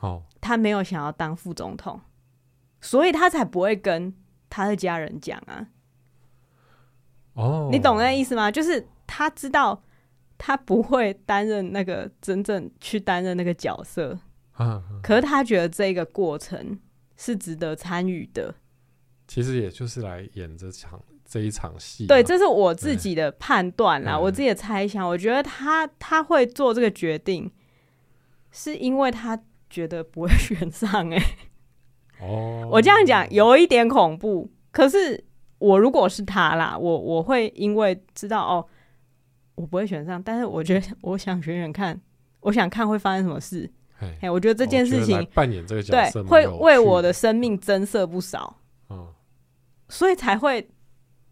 [0.00, 2.00] 哦，他没有想要当副总统，
[2.80, 4.14] 所以他才不会跟
[4.48, 5.68] 他的家人讲啊。
[7.34, 8.50] 哦，你懂那意思吗？
[8.50, 9.82] 就是他知道
[10.36, 14.18] 他不会担任那个真正去担任那个角色。
[15.04, 16.80] 可是他觉得这个过程
[17.16, 18.52] 是值得参与的，
[19.28, 22.08] 其实也就是来演这场这一场戏。
[22.08, 25.08] 对，这是我自己的判断啦，我自己的猜想。
[25.08, 27.48] 我觉得他他会做这个决定，
[28.50, 31.36] 是因为他觉得不会选上哎、欸。
[32.20, 35.24] 哦，我这样讲有一点恐怖，可是
[35.58, 38.66] 我如果是他啦，我我会因为知道哦，
[39.54, 42.00] 我不会选上，但是我觉得我想选选看，
[42.40, 43.70] 我想看会发生什么事。
[44.20, 48.56] 哎，我觉得这件事情扮演这个角色，对，会为我的生命增色不少。
[48.90, 49.08] 嗯，
[49.88, 50.68] 所以才会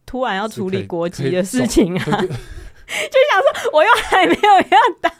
[0.04, 5.12] 突然要处理国籍的事情啊， 就想说我又还没有要当，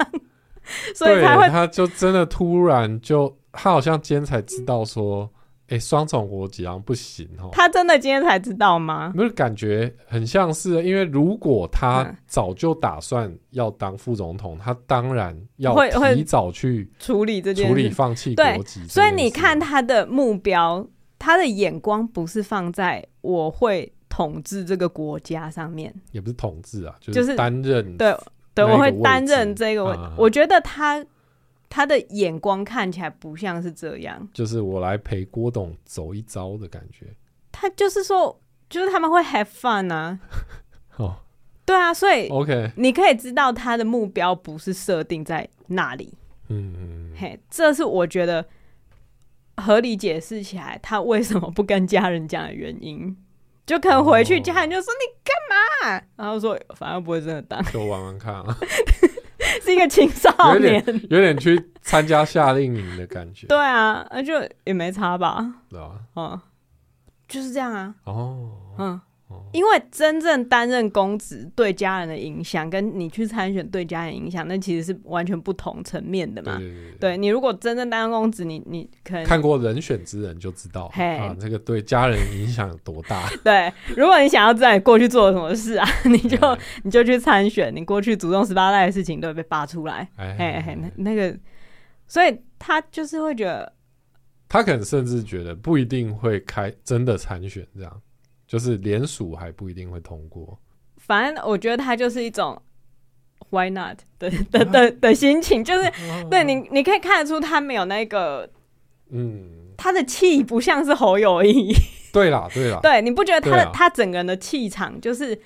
[0.95, 5.31] 所以才会他就真的突然就他好像今天才知道说。
[5.69, 7.49] 哎，双重国籍好像不行哦。
[7.51, 9.13] 他真的今天才知道吗？
[9.17, 15.75] 没有感觉很像是，因为如果他早就打算要当副总统，嗯、他当然要
[16.15, 18.83] 提早去处理这件处理放弃国籍。
[18.83, 20.87] 对，所以你看他的目标，
[21.19, 28.17] 他的眼光不是放在我会统治这个国家上面，也不是统治啊，就是担任对
[28.57, 29.85] 对，我会担任这个。
[29.85, 31.07] 啊、我觉得他。
[31.69, 37.07] 他的眼光看起来不像是这样，就是我来陪郭董走一遭的感觉。
[37.51, 38.41] 他就是说，
[38.71, 40.19] 就是他们会 have fun 啊。
[40.97, 41.17] 哦，
[41.67, 46.15] 对啊，所以 OK，你可以知道他的目标不是设定在那里。
[46.49, 48.47] 嗯嗯，嘿，这是我觉得
[49.57, 53.15] 合理解释起来他为什么不跟家人讲的原因。
[53.67, 55.35] 就可能回去家人就说你干
[55.99, 56.07] 嘛？
[56.17, 58.57] 然后说反正不会真的当，就玩玩看啊。
[59.63, 63.47] 是一个青少年，有点，有点去参加夏令营的感觉。
[63.47, 65.45] 对啊，那就也没差吧。
[65.69, 66.41] 对啊，嗯，
[67.29, 67.95] 就是这样啊。
[68.05, 69.01] 哦，嗯，
[69.53, 76.61] 因为真正担任公职对家人的影响，跟你去参选对家人影响，那其实是完全不同层面的嘛。
[77.01, 83.29] 对，你如果真正担任公职，你你可能看过《人选之人》就知道，嘿啊，这个对家人影响有多大。
[83.43, 90.09] 对，如果你想要知道你过去做了什么事啊，你就你就去参选，你过去祖宗十八代的事情都会被扒出来。
[90.17, 91.37] 哎哎，那那个，
[92.07, 93.73] 所以他就是会觉得，
[94.49, 98.03] 他可能甚至觉得不一定会开真的参选这样。
[98.47, 100.59] 就是联署还不一定会通过，
[100.99, 102.61] 反正我觉得他就是一种
[103.51, 105.93] why not 的 的的的心情，就是
[106.31, 108.49] 对你你可以看得出他没有那个，
[109.11, 111.73] 嗯，他的气不像是侯友谊，
[112.13, 115.39] 对啦对啦， 对，你不觉得他的他整个人的气场就是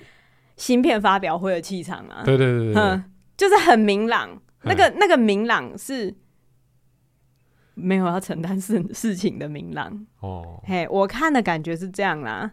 [0.55, 2.21] 芯片发表会的气场啊？
[2.23, 3.03] 对对对对，嗯，
[3.35, 6.15] 就是很明朗，那个那个明朗是
[7.73, 10.05] 没有要承担事事情的明朗。
[10.19, 12.51] 哦，嘿，我看的感觉是这样啦。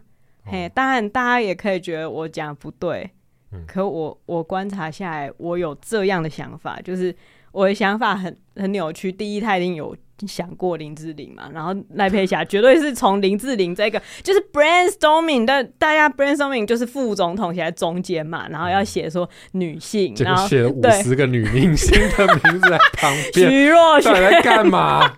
[0.51, 3.09] 嘿，当然，大家也可以觉得我讲不对，
[3.51, 7.15] 嗯、可我我观察下来，我有这样的想法，就是
[7.51, 9.11] 我的想法很很扭曲。
[9.11, 9.95] 第一，他一定有
[10.27, 25.09] 想过林志玲嘛，然后赖佩霞绝对是从林志玲这个 就是 brainstorming 的，大家 brainstorming 就是副总统写在中间嘛，然后要写说女性，嗯、然后写了五十个女明星的名字在旁边， 徐若瑄在干嘛？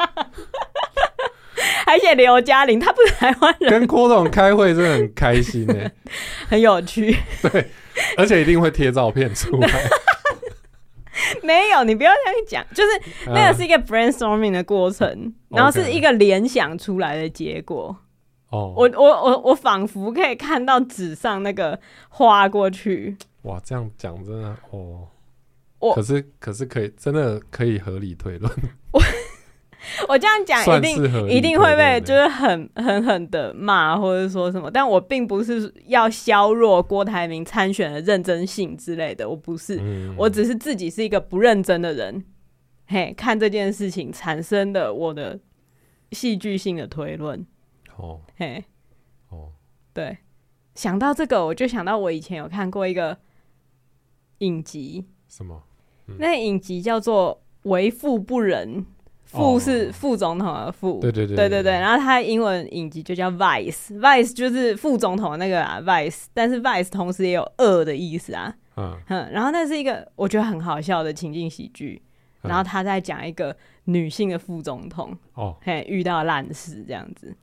[1.86, 3.70] 还写刘嘉玲，她不是台湾人。
[3.70, 5.92] 跟郭总开会真的很开心呢、欸，
[6.48, 7.16] 很有趣。
[7.42, 7.70] 对，
[8.18, 9.70] 而且一定会贴照片出来。
[11.44, 12.90] 没有，你不要这样讲，就是
[13.28, 17.96] 那个是一个 brainstorming 的过程，嗯、然后是一个联想出来的结果。
[18.50, 23.16] 哦，我我我我仿佛可以看到纸上那个画过去。
[23.44, 25.08] 哇，这样讲真的哦。
[25.80, 28.52] 我可是可是可以真的可以合理推论。
[28.92, 29.02] 我。
[30.08, 42.24] 我这样讲一定一定会被就是很狠狠的骂或者说什么，但我并不是要削弱郭台铭参选的认真性之类的，我不是，嗯、我只是自己是一个不认真的人，
[42.86, 45.40] 嘿，看这件事情产生的我的
[46.12, 47.44] 戏剧性的推论，
[47.98, 48.64] 哦，嘿，
[49.30, 49.50] 哦，
[49.94, 50.20] 对，
[50.76, 53.18] 想到这个我就想到我以前有看过一个
[54.40, 55.64] 影集，什么？
[56.08, 58.78] 嗯、那影集叫做《为富不仁》。
[59.32, 72.02] 副是副总统的副，对对对对对对，然后他英文影集就叫 Vice，Vice 就是副总统的那个啊 Vice，但是 Vice 同时也有恶的意思啊，嗯，然后那是一个我觉得很好笑的情境喜剧，
[72.42, 77.34] 然后他在讲一个女性的副总统，哦，嘿，遇到烂事这样子，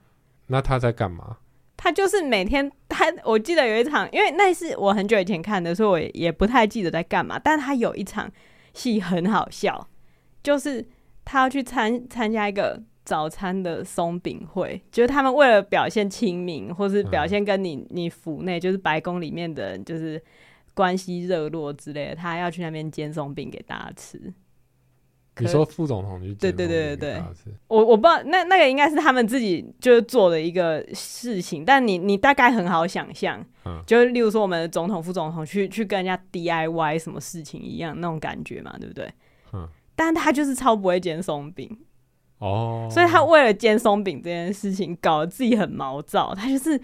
[0.48, 1.38] 那他在干嘛？
[1.78, 8.30] 他就是每天他，我记得有一场，因为那是我很久以前看的，所以我也不太记得在干嘛，但他有一场
[8.74, 9.88] 戏很好笑，
[10.42, 10.86] 就是。
[11.30, 20.18] 他要去参参加一个早餐的松饼会，就是他们为了表现亲民，或是表现跟你你府内就是白宫里面的人就是
[20.72, 24.32] 关系热络之类的，他要去那边煎松饼给大家吃。
[25.40, 26.34] 你说副总统去？
[26.34, 27.22] 对对对对对，
[27.66, 39.12] 我我不知道那那个应该是他们自己就是做的一个事情，但你你大概很好想象，嗯，就是例如说我们的总统副总统去去跟人家 DIY 什么事情一样那种感觉嘛，对不对？
[39.52, 39.68] 嗯。
[39.98, 41.68] 但他就是超不会煎松饼，
[42.38, 46.32] 哦，所以他为了煎松饼这件事情，搞得自己很毛躁。
[46.36, 46.80] 他就是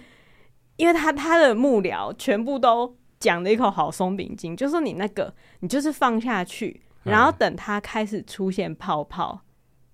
[0.74, 9.42] 因为他他的幕僚全部都讲了一口好松饼精，就说你那个你就是放下去，然后等它开始出现泡泡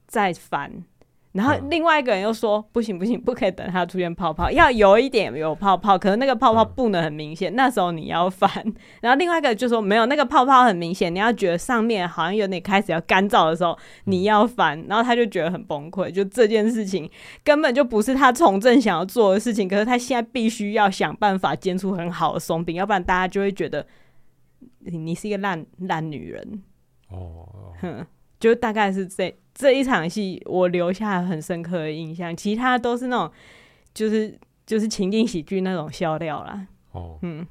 [0.07, 0.83] 再翻。
[1.33, 7.53] 然后另外一个人又说：“不行不行，不可以等它出现泡泡， 要有一点有泡泡，可是那个泡泡不能很明显。
[7.53, 8.51] 嗯、那时候你要翻。
[9.01, 14.85] 然后另外一个就说：没有，那个泡泡很明显，你要觉得上面好像有点开始要干燥的时候，你要翻。
[14.89, 17.09] 然后他就觉得很崩溃，就这件事情
[17.45, 23.87] 根本就不是他从政想要做的事情，可是他现在必须要想办法煎出很好的松饼，要不然大家就会觉得
[24.81, 26.63] 你你是一个烂烂女人。
[27.09, 28.05] 哦，哼，
[28.41, 33.31] 就大概是这。”这一场戏我留下很深刻的印象，其他都是那种
[33.93, 36.67] 就是就是情景喜剧那种笑料啦。
[36.93, 37.47] 哦，嗯，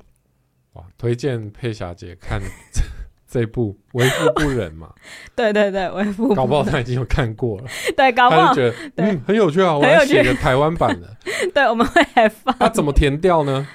[0.73, 2.41] 哇，推荐佩霞姐看
[3.27, 4.91] 这部《为富不仁》嘛？
[5.35, 6.35] 对对对，为富不仁。
[6.37, 7.65] 搞不好她已经有看过了。
[7.95, 11.15] 对，搞不好觉得嗯很有趣啊，我要写个台湾版的。
[11.53, 12.55] 对，我们会来放。
[12.57, 13.67] 他怎么填掉呢？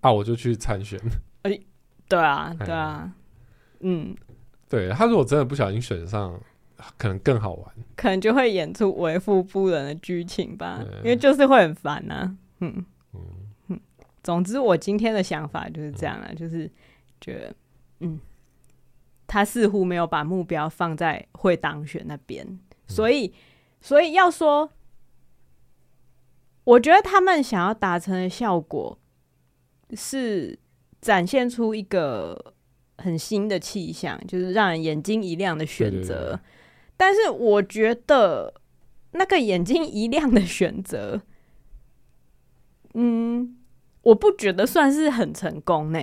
[0.00, 0.98] 啊，我就去参选。
[1.42, 1.60] 哎，
[2.08, 3.12] 对啊，对啊，
[3.80, 4.16] 嗯，
[4.70, 6.40] 对他如果真的不小心选上。
[6.96, 12.36] 可能更好玩，可能就会演出为富不仁的剧情吧，因为就是会很烦呐、啊。
[12.60, 12.84] 嗯。
[13.14, 13.20] 嗯。
[13.68, 13.80] 嗯，
[14.22, 16.70] 总之我今天的想法就是这样啊，嗯、就是
[17.20, 17.54] 觉得
[18.00, 18.20] 嗯，
[19.26, 23.32] 他似乎没有把目标放在会当选那边，嗯、所以
[23.80, 24.70] 所以要说，
[26.64, 28.98] 我觉得他们想要达成的效果
[29.92, 30.58] 是
[31.00, 32.54] 展现出一个
[32.98, 36.40] 很新的气象，就是让人眼睛一亮的选择。
[36.96, 38.54] 对对对但是我觉得
[39.12, 41.20] 那个眼睛一亮的选择，
[42.94, 43.56] 嗯，
[44.02, 46.00] 我不觉得算是很成功呢。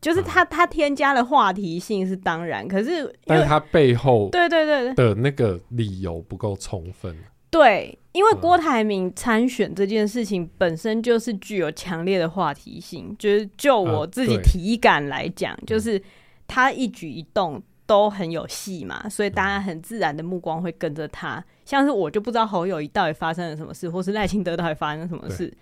[0.00, 7.14] 就是他他添加了话题性是当然，可是但是他背后对对对的那个理由不够充分。
[7.50, 16.00] 对，因为郭台铭参选这件事情本身就是具有强烈的话题性，就是就我自己体感来讲，就是
[16.46, 17.62] 他一举一动。
[17.90, 21.44] 都很有戏嘛，所以大家很自然的目光会跟着他。
[21.64, 25.52] 像是我就不知道侯友谊到底发生了什么事，或是赖清德到底发生了什么事，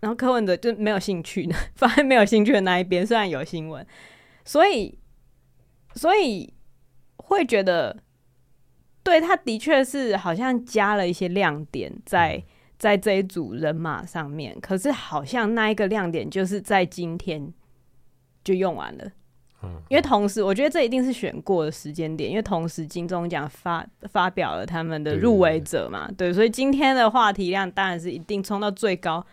[0.00, 3.86] 然后柯文哲就没有兴趣呢， 发现没有兴趣的那一边，虽然有新闻，
[4.46, 4.98] 所以
[5.94, 6.54] 所以
[7.18, 8.02] 会觉得，
[9.02, 12.42] 对，他的确是好像加了一些亮点在
[12.78, 17.52] 在这一组人马上面，可是好像那一个亮点就是在今天
[18.42, 19.12] 就用完了。
[19.88, 29.24] 因为同时，我觉得这一定是选过的时间点，因为同时金钟奖发发表了他们的入围者嘛，对，对，对，对，所以今天的话题量当然是一定冲到最高。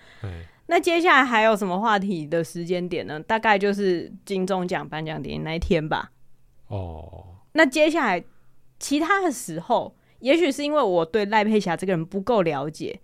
[0.67, 3.19] 那接下来还有什么话题的时间点呢？
[3.19, 6.11] 大概就是金钟奖颁奖典礼那一天吧。
[6.69, 8.23] 哦，那接下来
[8.79, 12.99] 其他的时候，也许是因为我对赖佩霞这个人不够了解，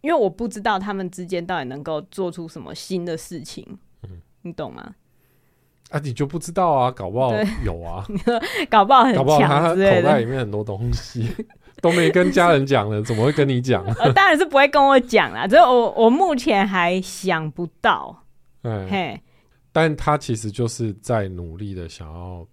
[0.00, 3.64] 因为我不知道他们之间到底能够做出什么新的事情。
[4.02, 4.96] 嗯，你懂吗？
[5.90, 6.90] 啊，你就不知道啊？
[6.90, 7.32] 搞不好
[7.64, 8.06] 有啊，
[8.70, 11.28] 搞不好很，搞不好他口袋里面很多东西
[11.82, 13.84] 都没跟家人讲了，怎么会跟你讲？
[13.98, 18.24] 呃，当然是不会跟我讲啦，只是我我目前还想不到。
[18.62, 19.20] 嗯，嘿，
[19.72, 22.46] 但他其实就是在努力的想要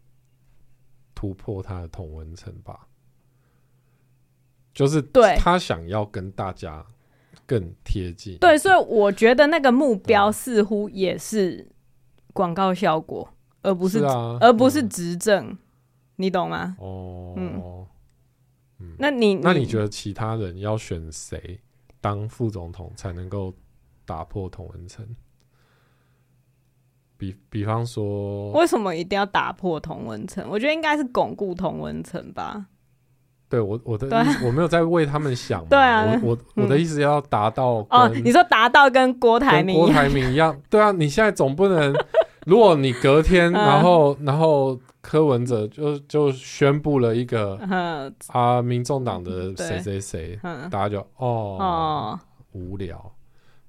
[1.13, 2.87] 突破他的同文层吧，
[4.73, 6.83] 就是对他想要跟大家
[7.45, 8.37] 更贴近。
[8.37, 11.67] 对，所以我觉得那个目标似乎也是。
[12.37, 13.27] 广告效果，
[13.63, 14.03] 而不是，
[14.39, 15.57] 而不是执政，嗯、
[16.17, 16.75] 你懂吗？
[16.79, 17.59] 哦，嗯，
[18.79, 21.59] 嗯，那你那你觉得其他人要选谁
[21.99, 23.51] 当副总统才能够
[24.05, 25.03] 打破同文层？
[27.17, 30.47] 比比方说，为什么一定要打破同文层？
[30.47, 32.67] 我觉得应该是巩固同文层吧。
[33.49, 35.65] 对我我的意思，我没有在为他们想。
[35.71, 40.55] 对啊，我我我的意思要达到哦，你说达到跟郭台铭郭台铭一样？
[40.69, 41.95] 对啊，你现在总不能。
[42.47, 47.59] 如果你隔天，然后然后柯文哲就就宣布了一个
[48.27, 50.39] 啊，民众党的谁谁谁，
[50.71, 52.17] 大家就哦
[52.53, 53.11] 无聊，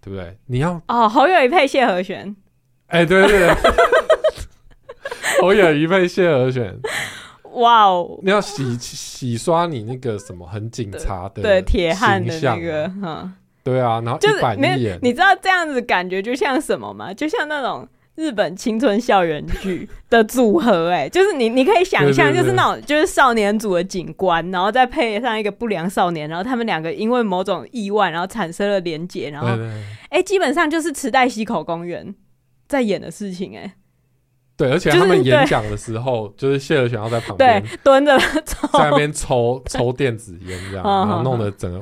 [0.00, 0.38] 对不对？
[0.46, 2.36] 你要哦侯友宜配谢和弦，
[2.86, 3.54] 哎，对对对，
[5.42, 6.78] 侯友宜配谢和弦，
[7.54, 8.20] 哇哦！
[8.22, 12.88] 你要洗洗刷你那个什么很警察的对铁汉的那个，
[13.64, 17.12] 对啊，然后一板一眼，你知道这样子感觉就像什么吗？
[17.12, 17.88] 就像那种。
[18.18, 29.48] 日本青春校园剧的组合，哎，就是你，你可以想象，就是那种，就是少年组的警官，然后再配上一个不良少年，然后他们两个因为某种意外，然后产生了连结，然后，
[30.08, 32.12] 哎，基本上就是池袋西口公园
[32.66, 33.72] 在演的事情，哎，
[34.56, 38.18] 对，而且他们演讲的时候，就是谢尔想要在旁边对蹲着
[38.74, 41.80] 在那边抽抽电子烟，这样， 然后弄得整个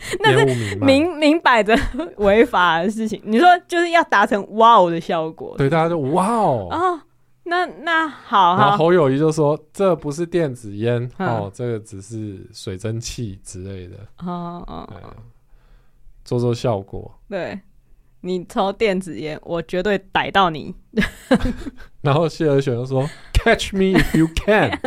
[0.24, 1.76] 烟雾弥漫，明明摆着
[2.18, 3.20] 违法的事情。
[3.24, 6.68] 你说就是要达成哇哦的效果，对，大家就哇哦。
[6.70, 7.00] 哦，
[7.44, 14.88] 那那好，然后侯友谊就说：“这不是电子烟哦，这个只是水蒸气之类的。”哦哦，
[16.24, 17.18] 做做效果。
[17.28, 17.60] 对。
[18.22, 20.74] 你抽电子烟，我绝对逮到你。
[22.02, 24.78] 然后谢尔选就说：“Catch me if you can。”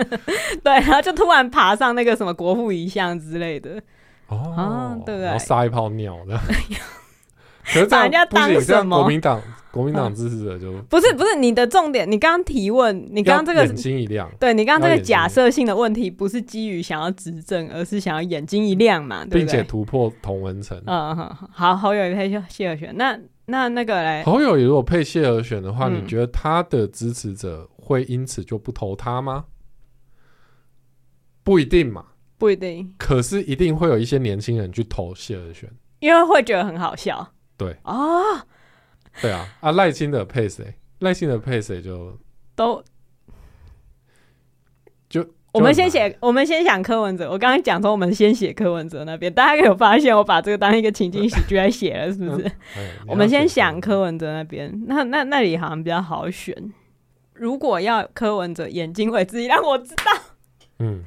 [0.64, 3.82] 对，然后就突然爬上那个什么国父遗像之类的。
[4.28, 5.26] 哦，啊、对不对？
[5.26, 6.40] 然后撒一泡尿的。
[7.90, 8.98] 把人家当什么？
[8.98, 12.10] 国民党国民党支持者就不是不是你的重点。
[12.12, 19.40] 你刚刚提问，你刚刚这个眼睛一亮，对你刚刚这个假设性的问题，不是基于想要执政，而是想要眼睛一亮嘛，对不对？
[19.40, 20.78] 并且突破同文层。
[20.86, 24.24] 嗯好，好，侯友宜配谢和选，那那那个嘞？
[24.26, 29.46] 侯友宜如果配谢和选的话，你觉得他的支持者会因此就不投他吗？
[31.44, 32.04] 不一定嘛，
[32.38, 32.94] 不一定。
[32.98, 35.70] 可是一定会有一些年轻人去投谢尔选，
[36.00, 37.34] 因为会觉得很好笑。
[37.58, 38.22] 对哦，
[39.22, 40.76] 对啊，啊赖清的配谁？
[41.00, 42.18] 赖清的配谁就
[42.56, 42.84] 都
[45.10, 47.30] 就我们先写，我们先想柯文哲。
[47.30, 52.52] 我刚刚讲说，我们先写柯文哲那边，大家有发现我把这个当一个情景喜剧来写了，是不是？
[53.08, 56.56] 我们先想柯文哲那边，那那那里好像比较好选。
[57.34, 60.12] 如果要柯文哲眼睛为之一亮，让我知道，
[60.80, 61.04] 嗯，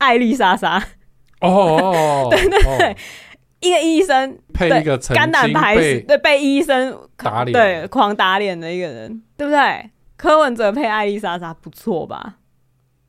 [0.00, 0.76] 艾丽莎莎，
[1.40, 2.96] 哦哦， 对对对。
[3.60, 9.90] 一个医生配一个肝胆排石，对，被医生打脸，对，狂打脸的一个人，对不对？
[10.16, 12.38] 柯文哲配艾丽莎莎不错吧？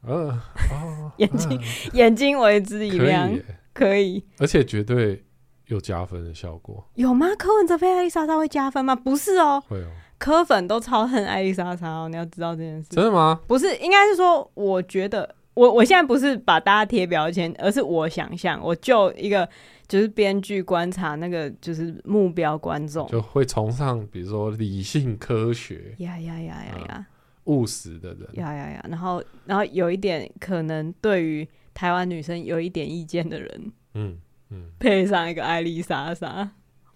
[0.06, 0.38] 呃，
[0.70, 1.62] 哦， 眼睛
[1.94, 3.32] 眼睛为之一亮，
[3.74, 5.24] 可以，而且绝对
[5.68, 6.86] 有加分的效果。
[6.96, 7.28] 有吗？
[7.39, 8.94] 柯文哲配艾丽莎莎会加分吗？
[8.94, 9.88] 不是哦，会哦。
[10.18, 12.89] 柯粉都超恨艾丽莎莎哦，你要知道这件事。
[12.89, 13.39] 真的吗？
[13.48, 19.47] 不是，应该是说，我觉得我我现在不是把大家贴标签，而是我想象，我就一个。
[19.88, 27.06] 就是编剧观察那个，就是目标观众就会崇尚，比如说理性科学呀呀呀呀呀，
[27.43, 34.18] 务实的人呀呀呀，然后然后有一点可能对于台湾女生有一点意见的人，嗯
[34.49, 36.49] 嗯，配上一个艾丽莎莎，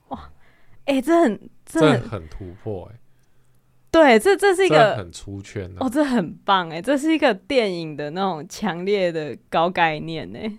[0.07, 0.31] 哇，
[0.85, 2.99] 哎、欸，这很这很，突破哎、欸，
[3.95, 10.57] 对，这这是一个很出圈的、啊、哦，这很棒哎、欸，这是一个电影的那种强烈的高概念哎、欸。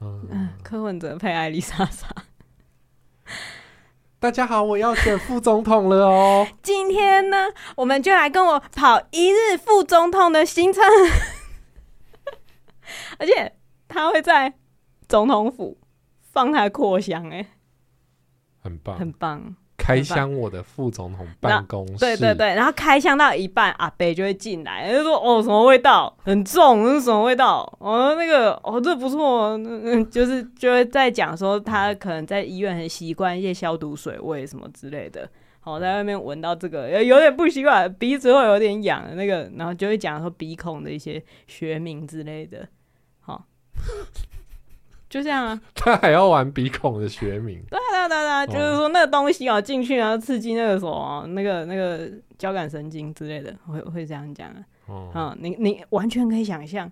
[0.00, 2.08] 嗯，柯文哲配艾丽莎莎。
[4.18, 6.48] 大家好，我要选副总统了哦。
[6.64, 10.82] 今天呢，我们就来跟我跑一日副总统的行程，
[13.20, 13.52] 而且
[13.86, 14.54] 他会在
[15.06, 15.78] 总统府
[16.22, 17.50] 放他扩香，哎，
[18.60, 19.56] 很棒，很棒。
[19.78, 26.14] 开箱我的副总统办公室，对对对，然后开箱到一半，阿伯就会进来，就说：“哦，什么味道？
[26.24, 27.60] 很重，是什么味道？
[27.78, 35.26] 哦，那个，哦，这不错，嗯， 就是就会在讲说他可能在医院很习惯一些消毒水味什么之类的，
[35.60, 42.68] 好，在外面闻到这个有点不习惯，鼻子会有点痒，那个，然后就会讲说鼻孔的一些学名之类的，
[43.20, 43.46] 好。
[45.08, 47.58] ”就这样啊，他还要玩鼻孔的学名。
[47.70, 54.56] 对对对对，就是说那个东西啊进去然后刺激那个什么那个那个交感神经之类的，会会这样讲啊。
[54.86, 56.90] 哦、嗯，你你完全可以想象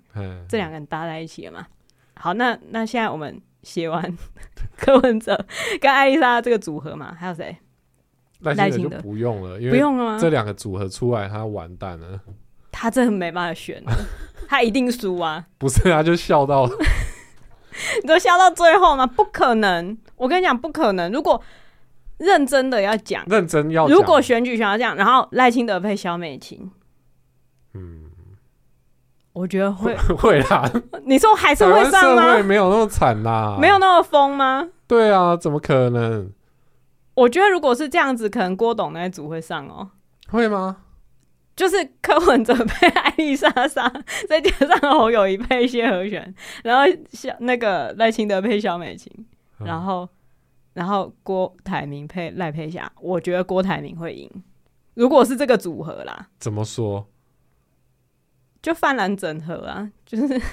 [0.49, 1.67] 这两个人搭在一起了嘛？
[2.15, 4.17] 好，那那现在我们写完
[4.77, 5.35] 柯文哲
[5.81, 7.57] 跟艾丽莎这个组合嘛，还有谁？
[8.41, 10.19] 耐心的就不用了，因为不用了吗？
[10.21, 12.21] 这两个组合出来，他完蛋了。
[12.71, 13.83] 他真的没办法选，
[14.47, 15.47] 他一定输啊！
[15.57, 16.69] 不是，他就笑到。
[18.03, 19.07] 你都笑到最后吗？
[19.07, 19.97] 不可能！
[20.17, 21.11] 我跟你讲，不可能。
[21.13, 21.41] 如果
[22.19, 26.71] 认真的要讲，认真要讲，如果选举选要这样，然后赖清德配萧美琴，
[27.75, 28.05] 嗯，
[29.33, 30.71] 我觉得会 会啦。
[31.05, 32.43] 你说还是会上吗？
[32.43, 34.69] 没有那么惨啦，没有那么疯吗？
[34.87, 36.31] 对啊，怎么可能？
[37.15, 39.91] 我觉得如果是这样子，可能郭董那一组会上哦。
[40.29, 40.79] 会吗？
[41.55, 43.91] 就是柯文哲配艾丽莎莎，
[44.29, 49.11] 再加上侯友宜配谢和弦，然后小那个赖清德配萧美琴，
[49.61, 50.09] 嗯、然后
[50.75, 54.31] 然后郭台铭配赖佩霞，我觉得郭台铭会赢。
[54.95, 57.07] 如果是这个组合啦，怎么说？
[58.63, 60.41] 就泛蓝整合啊，就是。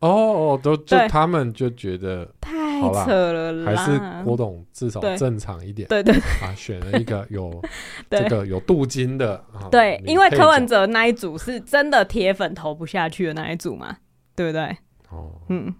[0.00, 5.88] 哦哦，都就他们就觉得太扯了啦，还是郭董至少正常一点。
[5.88, 7.60] 对对啊，选了一个有
[8.08, 9.44] 这个有镀金的。
[9.72, 13.96] 对，因为柯文哲那一组是真的铁粉投不下去的那一组嘛，
[14.36, 14.76] 对不对？
[15.10, 15.74] 哦，嗯。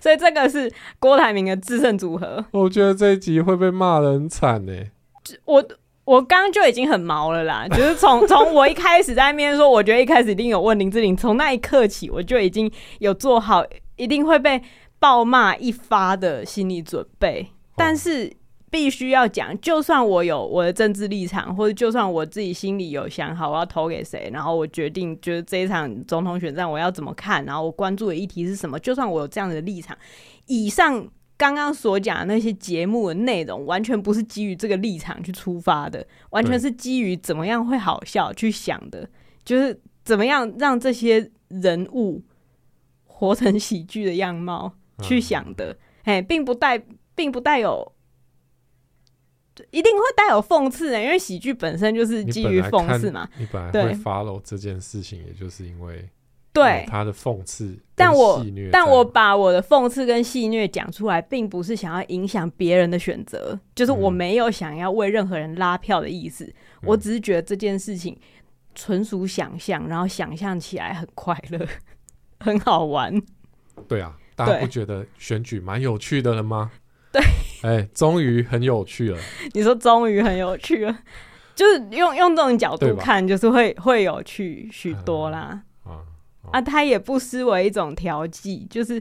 [0.00, 2.44] 所以这个是郭台铭的制胜组合。
[2.52, 4.72] 我觉得这一集会被骂的很惨呢。
[5.44, 5.64] 我
[6.04, 13.64] 我刚刚就已经很毛了啦，就是从从我一开始在那边说，我觉得一开始一定有问林志玲，从那一刻起，我就已经有做好
[13.96, 14.60] 一定会被
[14.98, 17.48] 暴骂一发的心理准备。
[17.76, 18.32] 但是
[18.72, 29.96] 必须要讲，就算我有我的政治立场，或者就算我自己心里有想好我要投给谁，然后我决定就是这一场总统选战我要怎么看，然后我关注的议题是什么，就算我有这样的立场，
[30.46, 31.06] 以上。
[31.38, 39.08] 刚刚所讲的那些节目的内容，完全不是基于这个立场去出发的，完全是基于怎么样会好笑去想的，
[39.44, 42.22] 就是怎么样让这些人物
[43.06, 45.76] 活成喜剧的样貌去想的。
[46.04, 46.80] 哎、嗯，并不带，
[47.16, 47.92] 并不带有，
[49.70, 53.28] 一定会带有讽刺的，因为喜剧本身就是基于讽刺嘛。
[53.38, 56.08] 你本来会 follow 这件事情，也就是因为。
[56.54, 68.14] 对他的讽刺，但我但我把我的讽刺跟戏虐讲出来，并不是想要影响别人的选择，就是我没有想要为任何人拉票的意思，嗯、我只是觉得这件事情
[68.74, 71.66] 纯属想象，然后想象起来很快乐，
[72.40, 73.18] 很好玩。
[73.88, 76.70] 对啊，大家不觉得选举蛮有趣的了吗？
[77.12, 77.22] 对，
[77.62, 79.18] 哎，终于很有趣了。
[79.52, 80.98] 你说终于很有趣了，
[81.54, 85.62] 就是用用这种角度看，就是会会有趣许多啦。
[86.50, 89.00] 啊，它也不失为一种调剂，就是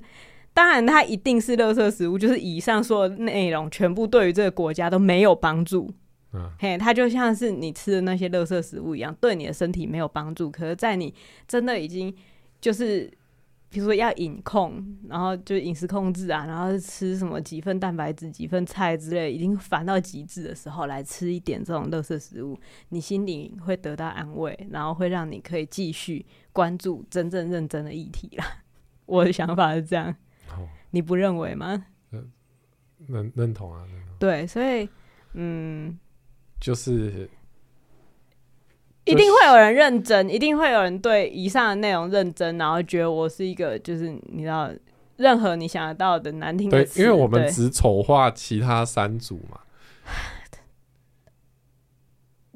[0.54, 5.92] 当然它一定是垃圾食物，就是以上说的内容全部对于这个国家都没有帮助。
[6.34, 10.52] 嗯，嘿，它就像是你吃的那些垃圾食物一样，对你的身体没有帮助。
[10.52, 11.14] 可是，在你
[11.48, 12.14] 真的已经
[12.60, 13.10] 就是。
[13.72, 22.60] 比如说要饮控，然后就饮食控制啊，然后吃什么几份蛋白质、几份菜之类，已经烦到极致的时候，来吃一点这种垃圾食物，
[22.90, 28.46] 你心里会得到安慰，然后会让你可以继续关注真正认真的议题啦。
[29.08, 30.14] 我的想法是这样，
[30.50, 31.86] 哦、你不认为吗？
[33.08, 33.88] 认认同啊，
[34.20, 34.90] 对，所以
[35.34, 35.98] 嗯，
[36.60, 37.30] 就是。
[39.12, 44.70] 一定会有人认真，一定会有人对以上的内容认真，然后觉得我是一个，就是你知道，
[45.18, 49.60] 任何你想得到的难听的词，对，因为我们只丑化其他三组嘛。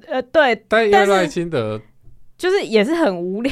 [0.07, 1.81] 呃，对，但因为赖清德
[2.37, 3.51] 就是也是很无聊，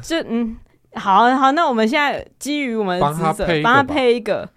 [0.00, 0.56] 就 嗯，
[0.94, 4.48] 好好，那我们现在基于我们帮他配，帮他配一个，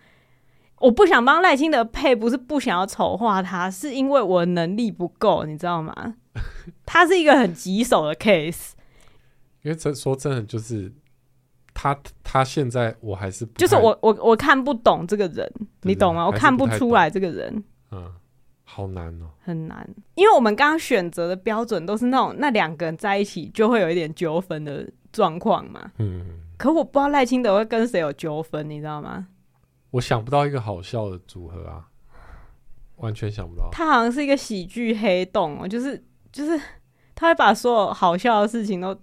[0.79, 6.15] 我不想帮赖清德配，不是不想要丑化他，是因为我能力不够，你知道吗？
[6.85, 8.71] 他是一个很棘手的 case，
[9.63, 10.91] 因为这说真的，就是
[11.73, 15.51] 他他现在我还是就是我我我看不懂这个人，
[15.81, 16.25] 你懂吗？
[16.25, 18.13] 我看不出来这个人，嗯，
[18.63, 29.27] 好难哦，很难，因为我们刚刚选择的标准都是那种那两个人在一起就会有一点纠纷的状况嘛，嗯，可我不知道赖清德会跟谁有纠纷，你知道吗？
[29.91, 31.87] 我想不到一个好笑的组合啊，
[32.97, 36.01] 完全想不到，他好像是一个喜剧黑洞哦，就是。
[36.31, 36.59] 就是
[37.13, 38.97] 他会把所有好笑的事情都，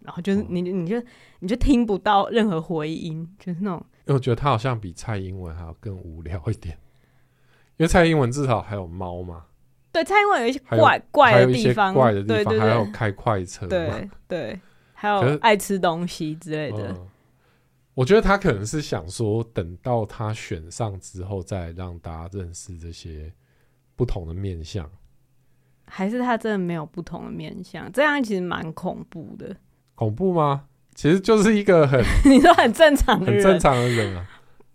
[0.00, 1.02] 然后就是你你就
[1.40, 3.84] 你就听不到任何回音，就是那种。
[4.06, 6.78] 因为我觉得他好像比蔡英文还要更无聊一点，
[7.76, 9.44] 因为蔡英文至少还有猫嘛。
[9.92, 14.60] 对，蔡英文有一些怪怪的地方，怪的地方，还有开快车，对对，
[14.94, 16.96] 还有爱吃东西之类的。
[17.94, 23.32] 我觉得他可能是想说，等到他选上之后，再让大家认识这些
[23.96, 24.88] 不同的面向。
[25.90, 29.54] 还是他真的没有不同的面相，这样其实蛮恐怖的。
[29.96, 30.62] 恐怖吗？
[30.94, 34.24] 其实就是一个很 你说很正常的人，很正常的人啊。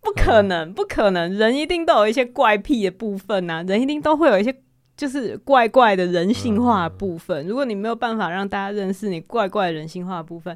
[0.01, 4.55] 不可能，不可能，人一定都有一些怪癖的部分啊，人一定都会有一些
[4.95, 7.47] 就是怪怪的人性化的部分。
[7.47, 10.55] 如果你没有办法让大家认识你怪怪的人性化的部分，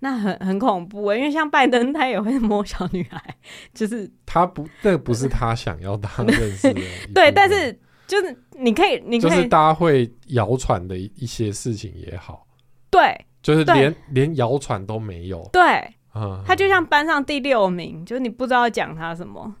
[0.00, 1.18] 那很很恐怖欸。
[1.18, 3.22] 因为像拜登，他也会摸小女孩，
[3.72, 6.80] 就是他不，这不是他想要大家认识的。
[7.14, 7.78] 对，但是。
[8.10, 12.44] 就是你可以，你可以，就是大家会谣传的一些事情也好，
[12.90, 15.62] 对，就是连连谣传都没有，对，
[16.16, 19.54] 嗯，他就像班上第六名，就是你不知道讲他什么，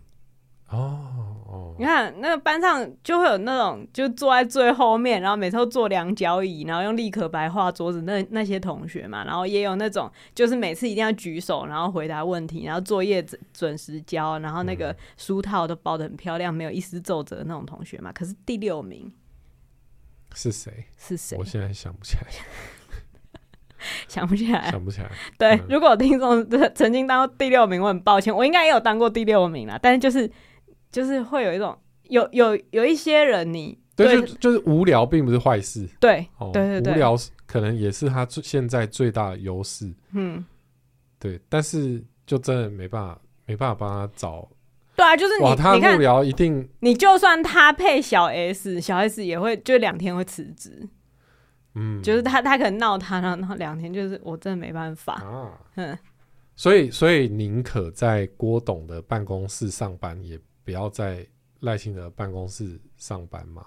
[0.68, 1.29] 哦。
[1.78, 18.12] 你看那个班上就会有那种就坐在最后面，然后每次都坐两脚椅，然后用立可白画桌子那那些同学嘛，然后也有那种就是每次一定要举手，然后回答问题，然后作业准准时交，然后那个书套都包的很漂亮，没有一丝皱褶的那种同学嘛。
[18.12, 19.10] 可是第六名
[20.34, 20.84] 是谁？
[20.98, 21.36] 是谁？
[21.38, 22.26] 我现在想不起来，
[24.06, 25.10] 想不起来，想不起来。
[25.38, 30.30] 对，嗯、如果听众曾经当过第六名，我很抱歉，我应该也有当过第六名啦，但是就是。
[30.90, 35.88] 就是会有一种有有有一些人你，你对就就是无聊，并不是坏事。
[36.00, 37.16] 对，哦、对对对，无聊
[37.46, 39.92] 可能也是他最现在最大的优势。
[40.12, 40.44] 嗯，
[41.18, 44.48] 对，但是就真的没办法，没办法帮他找。
[44.96, 50.88] 对啊，就是你，哇，他的幕僚一定，你就算他配小 S，小 S 也会就两天会辞职。
[51.74, 55.58] 嗯，就是他他可能闹他，然后两天就是我真的没办法啊。
[55.76, 55.96] 嗯，
[56.56, 60.38] 所以所以宁可在郭董的办公室上班，也
[60.70, 61.26] 不要在
[61.60, 63.62] 赖清德办公室上班嘛。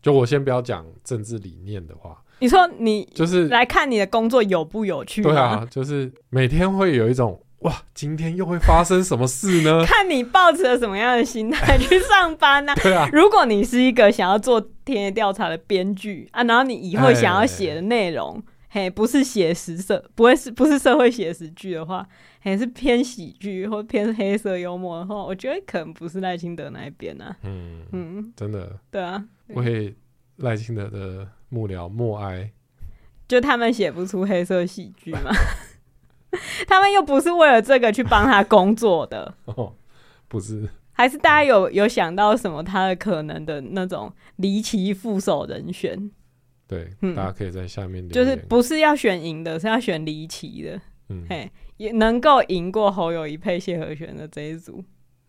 [0.00, 5.20] 就我先不要讲政治理念的话，你说你就是来看你的工作有不有趣？
[5.20, 7.40] 对啊，就是每天会有一种。
[7.60, 9.82] 哇，今天又会发生什么事呢？
[9.88, 12.76] 看你抱持了什么样的心态去上班呢、啊？
[12.82, 22.06] 对啊，如果你是一个想要做田野调查的编剧啊，然后你以后想要写的内容，嘿，不是写实社，不会是不是社会写实剧的话，
[22.46, 27.36] 嘿，是偏喜剧或偏黑色幽默的话，我觉得可能不是赖清德那一边呢、啊。
[27.42, 29.96] 嗯嗯，真的，对啊，为
[30.36, 32.52] 赖清德的幕僚默哀，
[33.26, 35.32] 就他们写不出黑色喜剧嘛。
[36.68, 39.74] 他们又不是为了这个去帮他工作的 哦，
[40.28, 40.68] 不是？
[40.92, 46.10] 还是大家有有想到什么他的可能的那种离奇副手人选？
[46.68, 50.78] 对，嗯，大家可以在下面就是不是要选赢的，是要选离奇的，
[51.08, 54.82] 嗯，嘿，也能够赢过侯友谊配谢和弦的这一组，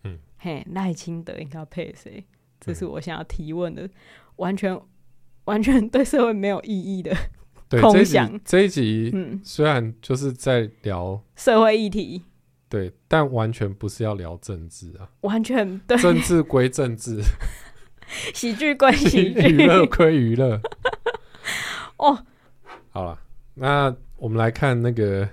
[0.04, 2.24] 嗯，嘿，赖清德应该要配谁？
[2.60, 3.88] 这是我想要提问的，
[4.38, 4.80] 完全
[5.44, 7.16] 完全对社会没有意义的。
[7.68, 12.24] 对，这一集这一集，嗯，虽然就是在聊社会议题，
[12.70, 17.22] 对，但完全不是要聊政治啊，完全对，政治归政治，
[18.34, 20.62] 喜剧归喜剧，娱乐归娱乐。
[21.98, 22.24] 哦，
[22.92, 23.20] 好了，
[23.56, 25.28] 那我们来看那个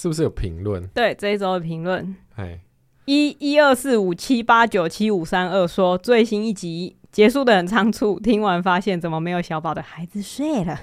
[0.00, 0.86] 是不是有评论？
[0.94, 2.60] 对，这一周的评论，哎，
[3.06, 10.78] 一一二四五七八九七五三二说最新一集结束的很仓促，听完发现怎么没有小宝的孩子睡了。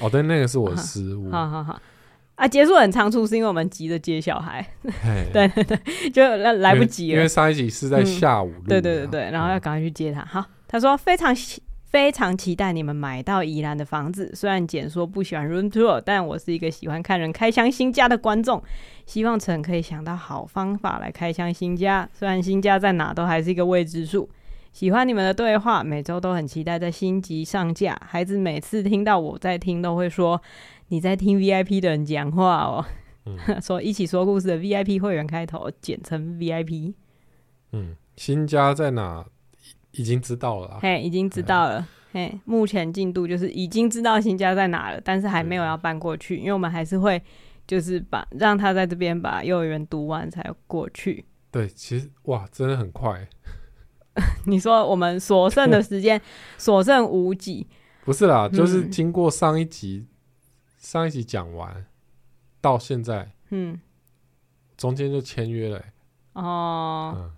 [0.00, 1.30] 哦，对，那个是我的失误。
[1.30, 1.80] 好好好，
[2.34, 4.66] 啊，结束很仓促，是因为我们急着接小孩。
[5.32, 7.14] 对对对，就来来不及了因。
[7.14, 8.64] 因为上一集是在下午、啊嗯。
[8.66, 10.24] 对对对对，然后要赶快去接他。
[10.24, 11.32] 好，他说非常
[11.86, 14.30] 非常期待你们买到宜兰的房子。
[14.34, 18.62] 虽然简说不喜欢 room tour，但我是一个喜欢看人开箱新家的观众。
[19.06, 22.08] 希望陈可以想到好方法来开箱新家。
[22.12, 24.28] 虽然新家在哪都还是一个未知数。
[24.72, 27.98] 喜欢你们的对话，每周都很期待在新集上架。
[28.04, 30.42] 孩子每次听到我在听，都会说
[30.88, 32.84] 你在听 VIP 的人讲话哦。
[33.24, 36.92] 嗯、 说一起说故事的 VIP 会员开头，简称 VIP。
[37.72, 39.24] 嗯，新家在哪？
[39.96, 40.78] 已经知道了。
[40.80, 41.86] 嘿，已经知道了。
[42.12, 47.20] 嘿，目前进度就是已经知道新家在哪了，但是还没有要搬过去，因为我们还是会
[47.66, 51.24] 就是把让他在这边把幼儿园读完才过去。
[51.50, 53.28] 对，其实哇，真的很快。
[54.46, 56.20] 你说我们所剩的时间
[56.56, 57.66] 所剩无几，
[58.04, 60.08] 不是啦，就是经过上一集，嗯、
[60.78, 61.84] 上一集讲完
[62.62, 63.78] 到现在，嗯，
[64.76, 65.92] 中间就签约了、欸。
[66.32, 67.30] 哦，嗯、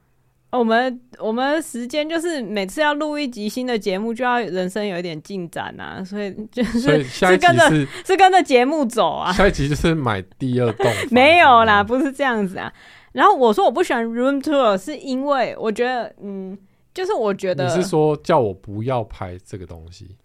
[0.50, 7.70] 我们我们时间就是每次要录一集新的节目，就要人生有一点进展啊，所以就是是跟着
[8.04, 9.32] 是跟着节目走啊。
[9.32, 12.72] 下一集就是买第二栋，没有啦，不是这样子啊。
[13.12, 16.56] 然后我说我不喜欢 room tour，是因为我觉得，嗯。
[16.94, 20.16] 就是我觉得你是说叫我不要拍这个东西，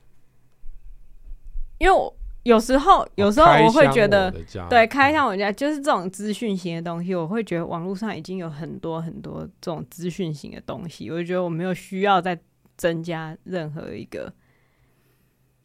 [1.77, 2.11] 因为我
[2.43, 4.31] 有时候有时候我会觉得，
[4.69, 12.37] 对，开箱我家就是这种资讯型的东西，我会觉得网络上已经有很多很多这种资讯型的东西，我就觉得我没有需要再
[12.75, 14.33] 增加任何一个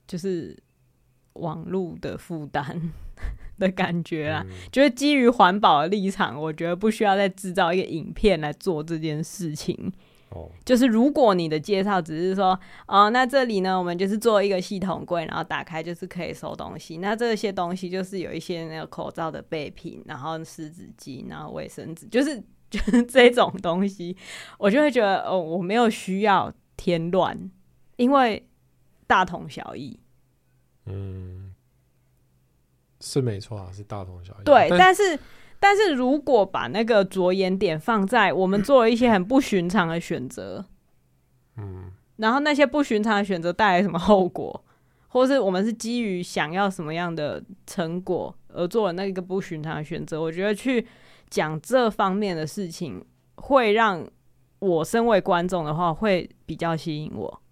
[0.07, 0.57] 就是
[1.35, 2.93] 网络的负担
[3.59, 4.47] 的感觉啦。
[4.71, 9.93] 就是基于环保的立场，我觉得不需要再制造一个影片来做这件事情。
[10.65, 16.99] 就是如果你的介绍只是说，哦，那这里呢，我们就是做一个系统柜，然后打开就是可以收东西。
[16.99, 24.17] 那这些东西就是有一些那个口罩的备品，然后湿纸巾，然后卫生纸，就是 就是这种东西，
[24.59, 27.51] 我就会觉得，哦，我没有需要添乱，
[27.97, 28.47] 因为
[29.07, 29.99] 大同小异。
[30.87, 31.55] 嗯，
[33.01, 34.45] 是没错啊，是大同小异。
[34.45, 35.19] 对，但，但是。
[35.61, 40.65] 但是如果把那个着眼点放在我们做了一些很不寻常的选择，
[41.57, 44.65] 嗯，然后那些不寻常的选择带来什么后果，
[45.09, 50.87] 或是我们是基于想要什么样的成果而做了那个不寻常的选择，我觉得去
[51.29, 53.05] 讲这方面的事情，
[53.37, 54.07] 会让
[54.61, 57.43] 我身为观众的话会比较吸引我。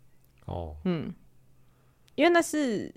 [0.46, 1.12] 哦，嗯，
[2.14, 2.94] 因为那是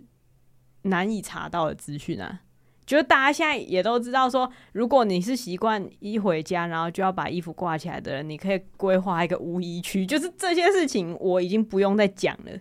[0.84, 2.42] 难以查到的资讯啊。
[2.90, 10.08] 就大家现在也都知道说，如果你是习惯一回家然后就要把衣服挂起来的人，你可以规划一个无衣区。
[10.08, 12.60] 就是这些事情，我已经不用再讲了。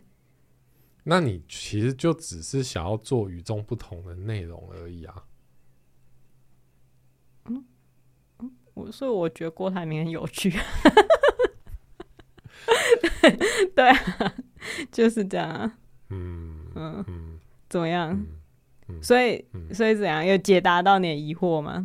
[1.04, 5.24] 那你其实就只是想要做与众不同的内容而已啊。
[7.46, 7.64] 嗯
[8.40, 10.50] 嗯，我所以我觉得郭台铭很有趣。
[13.74, 14.34] 对啊，
[14.92, 15.78] 就是这样啊。
[16.10, 18.26] 嗯嗯嗯，怎么样？
[19.03, 20.24] 所以所以怎样？
[20.24, 21.84] 有解答到你的疑惑吗？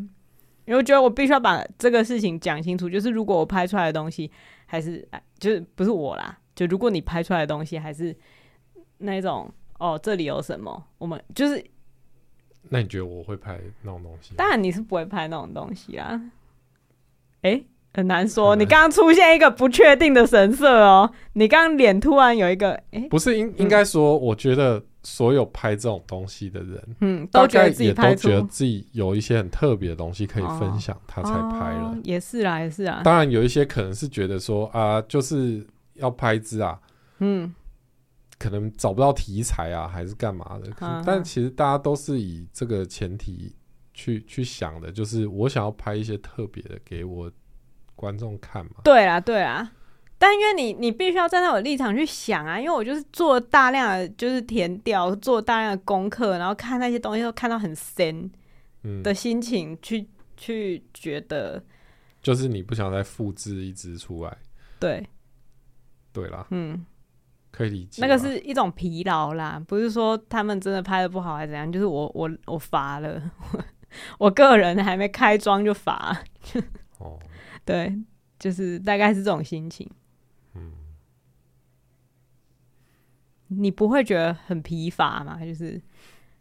[0.66, 2.90] 因为我觉得我必须要把这个事情讲清楚。
[2.90, 4.32] 就是如果我拍出来的东西
[4.66, 8.16] 还是就是不是我啦，就如果你拍出来的东西还是
[9.00, 10.84] 那种哦，这里有什么？
[10.98, 11.64] 我们就是。
[12.70, 14.34] 那你觉得我会拍那种东西？
[14.38, 16.20] 当然你是不会拍那种东西啦。
[17.42, 18.56] 哎、欸，很难说。
[18.56, 21.12] 你刚刚出现一个不确定的神色哦。
[21.34, 31.90] 你刚刚脸突然有一个哎，欸、不是应应该说，我觉得所有拍这种东西的人，嗯，都觉得自己拍，都觉得自己有一些很特别的东西可以分享，他才拍了。
[31.90, 32.02] 哦哦。
[32.04, 33.02] 也是啦，也是啊。
[33.04, 36.80] 当然有一些可能是觉得说啊，就是要拍一支啊，
[37.20, 37.54] 嗯。
[38.40, 40.86] 可能找不到题材啊，还是干嘛的？
[40.86, 43.56] 啊、但其实大家都是以这个前提
[43.94, 47.32] 去去想的，就是我想要拍一些特别的给我
[47.96, 48.72] 观众看嘛。
[48.84, 49.72] 对啊，对啊。
[50.24, 58.32] 但因为你你必须要站在我的立场去想啊，因为我就是做大量的就是填调，做大量的功课，然后看那些东西都看到很深
[59.04, 60.08] 的心情去、嗯、
[60.38, 61.62] 去觉得，
[62.22, 64.38] 就是你不想再复制一只出来。
[64.80, 65.06] 对，
[66.14, 66.86] 对啦，嗯。
[67.52, 73.22] 可以理解，那个是一种疲劳啦，不是说他们真的拍的不好还是怎样，就是我我我乏了，
[74.18, 76.18] 我个人还没开装就乏。
[77.00, 77.20] 哦，
[77.66, 77.94] 对，
[78.40, 79.86] 就是大概是这种心情。
[83.58, 85.44] 你不会觉得很疲乏吗？
[85.44, 85.82] 就是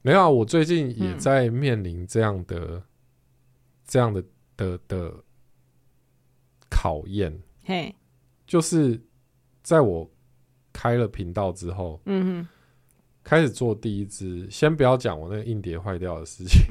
[0.03, 2.83] 没有啊，我最近也在面临这样的、嗯、
[3.87, 4.25] 这样的
[4.57, 5.15] 的的
[6.69, 7.41] 考验。
[7.65, 7.95] 嘿，
[8.47, 9.01] 就是
[9.63, 10.11] 在我。
[10.75, 12.49] 开了频道之后，嗯哼，
[13.23, 14.49] 开始做第一支。
[14.51, 16.63] 先不要讲我那个硬碟坏掉的事情，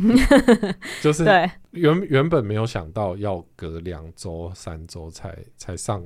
[1.04, 1.24] 就是
[1.70, 6.04] 原原本没有想到要隔两周、三周才才上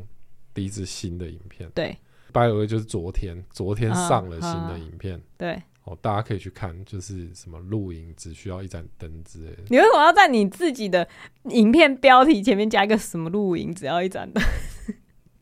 [0.53, 1.71] 第一支新的影片。
[1.73, 1.97] 对
[2.43, 5.21] the way 就是昨天，昨天上了新的影片。
[5.37, 9.63] 对，哦，大家可以去看，就是什么露营只需要一盏灯之类的。
[9.69, 11.07] 你为什么要在你自己的
[11.45, 14.43] 影片标题前面加一个什么露营只要一盏灯？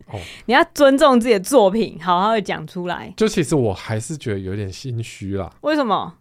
[0.07, 3.13] 哦、 你要尊重自己的作品，好好的讲出来。
[3.17, 5.55] 就其实我还是觉得有点心虚啦。
[5.61, 6.19] 为什么？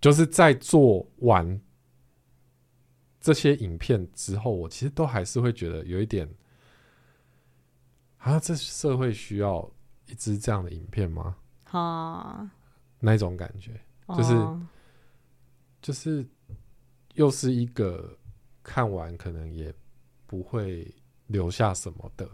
[0.00, 1.60] 就是在做完
[3.20, 6.28] 这些影片之后，我其实都还是会觉得有一点，
[8.18, 9.68] 啊，这社会需要
[10.06, 11.36] 一支这样的影片吗？
[11.70, 12.50] 啊，
[13.00, 13.78] 那种感觉，
[14.16, 14.66] 就是、哦、
[15.82, 16.26] 就是
[17.14, 18.16] 又是一个
[18.62, 19.74] 看完可能也
[20.26, 20.94] 不会
[21.26, 22.28] 留下什么的。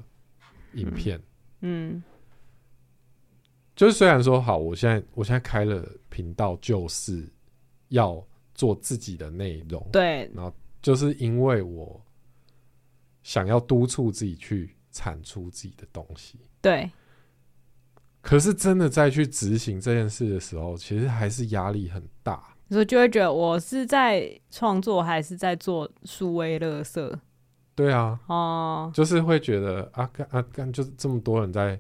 [0.74, 1.18] 影片，
[1.60, 2.02] 嗯，嗯，
[3.76, 7.30] 就是虽然说好，我现在我现在开了频道，就是
[7.88, 12.00] 要做自己的内容，对，然后就是因为我
[13.22, 16.90] 想要督促自己去产出自己的东西，对。
[18.22, 27.18] 可是真的在去执行这件事的时候，其实还是压力很大，所以就会觉得我是在创作还是在做数位乐色。
[27.74, 31.78] 对啊，哦，就是会觉得啊，干啊干，就是这么多人在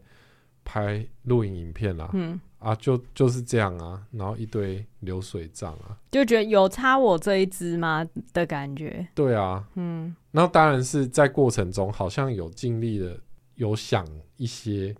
[0.64, 8.04] 拍录影影片啊，嗯，啊，就就是这样啊，然后一堆流水账啊，就觉得有差我这一支吗？
[8.32, 9.06] 的感觉？
[9.14, 13.16] 对啊，嗯，那当然是在过程中好像有尽力的，
[13.56, 14.06] 有想
[14.38, 14.96] 一些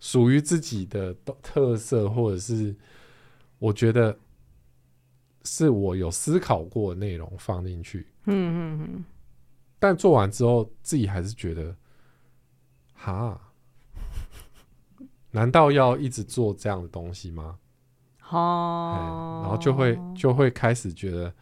[0.00, 2.74] 属于自己的特色，或者是
[3.58, 4.18] 我觉得
[5.44, 9.04] 是我有思考过的内容放进去，嗯嗯嗯。
[9.78, 11.74] 但做完之后，自己还是觉得，
[12.94, 13.38] 哈，
[15.30, 17.58] 难道要一直做这样的东西吗？
[18.30, 21.32] 哦，然后就会就会开始觉得，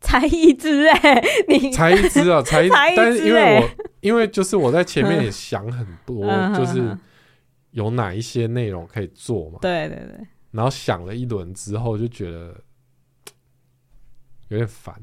[0.00, 3.70] 才一支哎、欸， 你才一支啊，才一，才一、欸，但是因为我
[4.00, 6.26] 因为就是我在前面也 想很多，
[6.56, 6.96] 就是
[7.72, 12.54] 有哪一些内容可以做嘛，对对对，然后想了一轮之后，就觉得
[14.48, 14.94] 有点烦。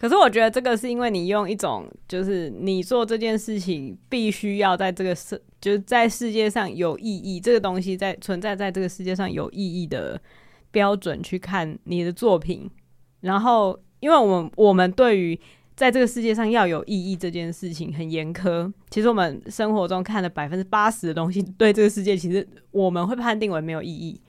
[0.00, 10.20] 可是我觉得这个是因为你用一种，就是你做这件事情必须要在这个世，就是在世界上有意义，这个东西在存在在这个世界上有意义的
[10.70, 12.70] 标准去看你的作品。
[13.20, 15.40] 然后，因为我们我们对于
[15.76, 18.72] 在这个世界上要有意义这件事情很严苛。
[18.90, 24.20] 其实我们生活中看了百分之八十的东西，对这个世界其实我们会判定为没有意义，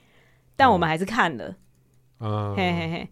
[0.56, 1.56] 但我们还是看了。
[2.20, 3.10] 嗯，嘿嘿嘿。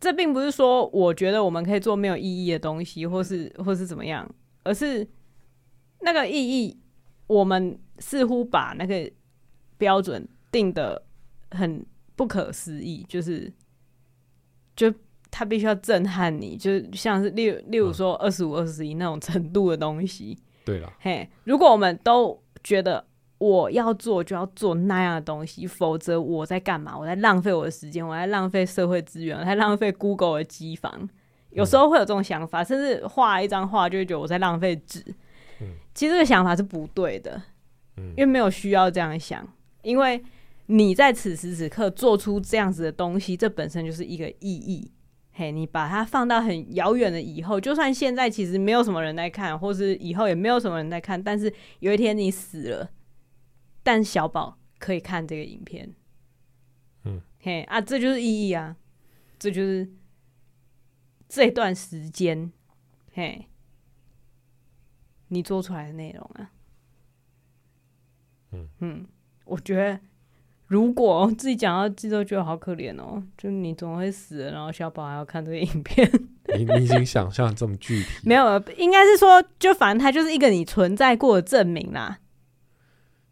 [0.00, 5.06] 这并不是说我觉得我们可以做没有意义的东西，或是或是怎么样，而是
[6.00, 6.80] 那个意义，
[7.26, 9.10] 我们似乎把那个
[9.76, 11.04] 标准定得
[11.50, 13.52] 很不可思议，就是
[14.76, 14.94] 就
[15.30, 20.38] 它必须要震撼你，就像是例例如说二十五二十一那种 程度的东西。
[20.64, 23.04] 对了，嘿，如果我们都觉得
[23.38, 26.98] 我要做就要做那样的东西，否则我在干嘛？
[26.98, 31.08] 我在浪费我的时间，我在浪费社会资源，我在浪费 Google 的机房。
[31.50, 35.02] 有时候会有这种想法，甚至画一张画就会觉得我在浪费纸。
[35.94, 37.40] 其实这个想法是不对的，
[37.96, 39.46] 嗯因为没有需要这样想，
[39.82, 40.22] 因为
[40.66, 44.92] 你在此时此刻做出这样子的东西，这本身就是一个意义。
[45.38, 52.90] 嘿，你把它放到很遥远的以后，就算现在其实没有什么人在看，或是以后也没有什么人在看，但是有一天你死了，
[53.84, 55.94] 但小宝可以看这个影片。
[57.04, 58.76] 嗯，嘿啊，这就是意义啊，
[59.38, 59.88] 这就是。
[61.30, 62.50] 这段时间，
[63.12, 63.48] 嘿，
[65.26, 66.52] 你做出来的内容啊，
[68.52, 69.06] 嗯嗯，
[69.44, 70.00] 我觉得
[70.68, 76.08] 如果自己讲到自己都觉得好可怜哦，就你总会死，然后小宝还要看这个影片，
[76.54, 82.18] 你你已经想象这么具体， 没有，应该是说，就反正它就是一个你存在过的证明啦。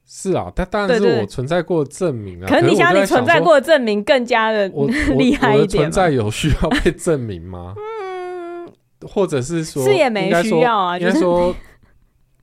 [0.07, 2.47] 是啊，但当然是我存在过的证明啊。
[2.49, 4.67] 可是你想，你存在过的证明更加的
[5.19, 5.83] 厉害一点。
[5.83, 7.75] 存在有需要被证明吗？
[7.77, 8.73] 嗯，
[9.03, 10.99] 或者是说，是也没需要啊。
[10.99, 11.55] 应该说，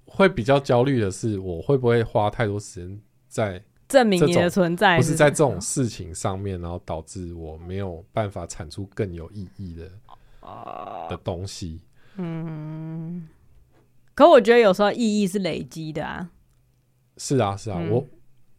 [0.05, 3.63] 会比较焦虑的是，我会不会花太多时间在
[3.93, 4.97] 证明你的存在？
[4.97, 9.91] 不是在这种事情上面，然后导致我没有办法产出更有意义的
[11.07, 11.79] 的东西。
[12.15, 13.27] 嗯，
[14.15, 16.31] 可我觉得有时候意义是累积的啊。
[17.17, 18.03] 是啊，是啊，嗯、我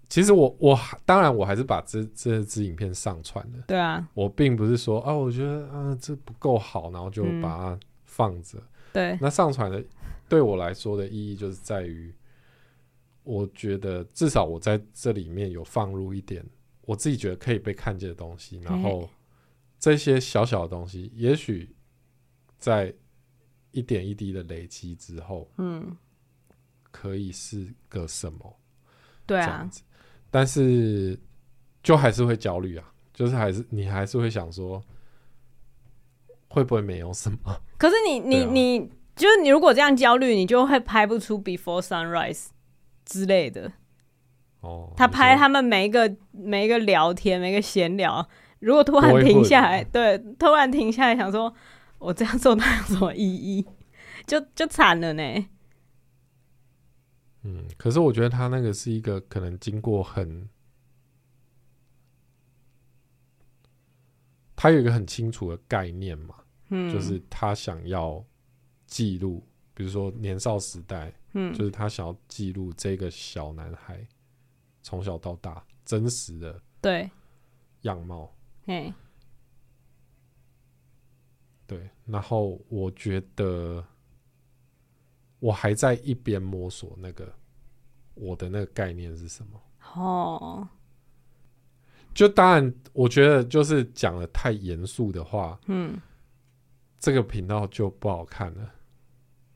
[0.09, 3.64] 其实我我当然我还是把这这支影片上传了。
[3.66, 8.59] 对啊，我并不是说啊，我觉得啊这不够好，然后就把它放着。
[8.59, 9.82] 嗯、对，那上传的
[10.28, 12.14] 对我来说的意义就是在于，
[13.24, 16.44] 我觉得至少我在这里面有放入一点
[16.82, 19.10] 我自己觉得可以被看见的东西，然后
[19.80, 21.74] 这些小小的东西，也许
[22.58, 22.94] 在
[23.72, 25.96] 一点一滴的累积之后，嗯。
[26.96, 28.56] 可以是个什么？
[29.26, 29.68] 对啊，
[30.30, 31.18] 但是
[31.82, 34.80] 就还是会焦虑啊，就是还是你还是会想说，
[36.46, 37.60] 会不会没有什么？
[37.78, 42.50] 可是你你、啊、你，就是你如果这样焦虑，你就会拍不出 Before Sunrise
[43.05, 43.72] 之类的。
[44.61, 48.26] 哦，他拍他们每一个每一个聊天，每一个闲聊，
[48.61, 51.55] 如果突然停下来，对，突然停下来想说，
[51.98, 53.66] 我这样做那有什么意义？
[54.26, 55.22] 就就惨了呢。
[57.42, 60.48] 嗯，可是我觉得他那个是一个可能经过很，
[64.57, 66.36] 他有一个很清楚的概念嘛，
[66.70, 68.24] 嗯，就是他想要
[68.86, 74.06] 记录，比如说年少时代，嗯，就是他想要记录这个小男孩
[74.82, 77.10] 从小到大真实的对。
[77.82, 78.94] 样貌，对，
[81.66, 83.84] 对，然后我觉得。
[85.40, 87.30] 我还在一边摸索那个
[88.14, 89.60] 我的那个概念是什么。
[89.94, 90.66] 哦，
[92.14, 96.00] 就当然我觉得就是讲的太严肃的话，嗯，
[96.98, 98.72] 这个频道就不好看了。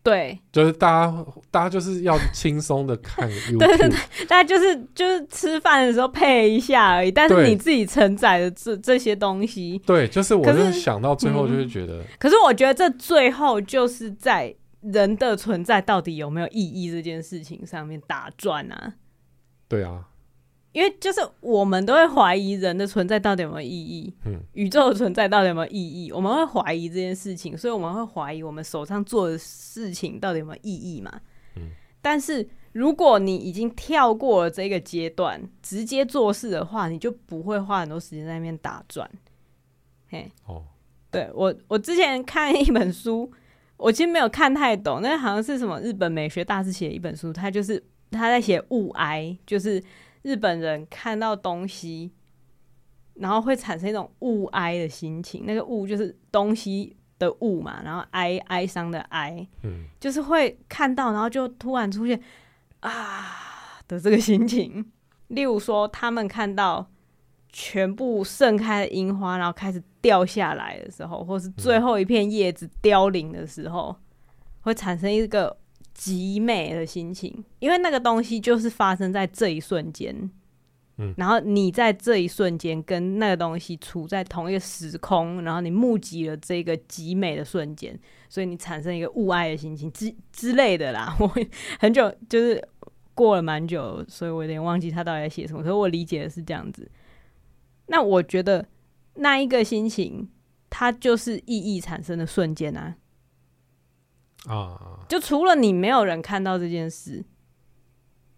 [0.09, 7.11] 对，就是大家大家就是要轻松的看 YouTube，对对对，大家就是就是吃饭的时候配一下而已。
[7.11, 14.55] 但是你自己承载的这这些东西，对，就是我是想到最后就是觉得，可是我觉得这最后就是在。
[14.81, 18.95] 人的存在到底有没有意义这件事情上面打转啊？
[19.67, 20.05] 对啊，
[20.73, 26.13] 因为就是我们都会怀疑人的存在到底有没有意义，嗯，宇宙的存在到底有没有意义？
[26.13, 31.21] 我们会怀疑这件事情，所以我们会怀疑我们手上做的事情到底有没有意义嘛？
[31.57, 39.11] 嗯，但是如果你已经跳过了这个阶段，直接做事的话，你就不会花很多时间在那边打转。
[40.11, 40.63] 嘿，哦，
[41.11, 43.31] 对，我我之前看一本书。
[43.79, 49.81] 我其实没有看太懂，那好像是什么日本美学大师写的一本书，他就是他在写物哀，就是
[50.23, 52.13] 日本人看到东西，
[53.15, 55.45] 然后会产生一种物哀的心情。
[55.47, 62.21] 那个物就是东西的物嘛，然后哀哀伤的哀，嗯，就是会看到，然后就突然出现
[62.81, 64.91] 啊的这个心情。
[65.29, 66.87] 例如说，他们看到。
[67.51, 73.97] 全部盛开的樱花，然后开始掉下来的时候，或是最后一片叶子凋零的时候，
[74.61, 75.57] 会产生一个
[75.99, 80.31] 极美的心情，因为那个东西就是发生在这一瞬间。
[81.01, 91.17] 嗯，然后你在这一瞬间跟那个东西处在同一个时空，然后你目击了这个极美的瞬间，所以你产生一个物爱的心情之之类的啦。
[91.19, 91.29] 我
[91.81, 92.63] 很久就是
[93.15, 96.89] 过了蛮久，所以我有点忘记他到底在写什么，可是我理解的是这样子。
[97.87, 98.65] 那我觉得
[99.15, 100.29] 那一个心情，
[100.71, 102.97] 它就是意义产生的瞬间啊！
[104.49, 107.25] 啊，就除了你，没有人看到这件事。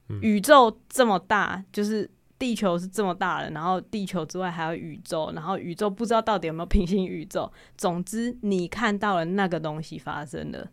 [0.08, 7.52] 嗯，宇宙这么大，就是地球是这么大的，然后地球之外还有宇宙，然后宇宙不知道到底有没有平行宇宙。
[7.76, 10.68] 总之，你看到了那个东西发生了，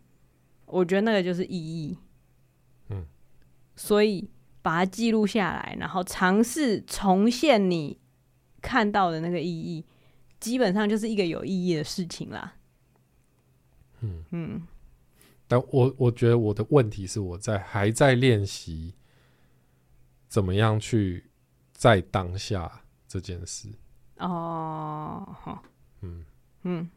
[0.66, 1.96] 我觉得那个就是意义。
[2.88, 3.06] 嗯，
[3.76, 4.28] 所以
[4.60, 7.96] 把它记录下来，然后尝试重现你
[8.60, 9.84] 看到的那个意义，
[10.40, 12.54] 基本上就是一个有意义的事情啦。
[14.00, 14.66] 嗯嗯。
[15.48, 18.94] 但我我觉得我的问题是我在还在练习
[20.28, 21.24] 怎么样去
[21.72, 23.66] 在当下这件事。
[24.18, 25.62] 哦，好
[26.02, 26.24] 嗯。
[26.62, 26.88] 嗯，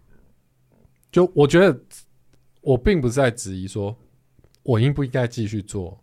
[1.12, 1.80] 就我觉得
[2.62, 3.96] 我并不是在质疑说
[4.64, 5.98] 我应不应该继续做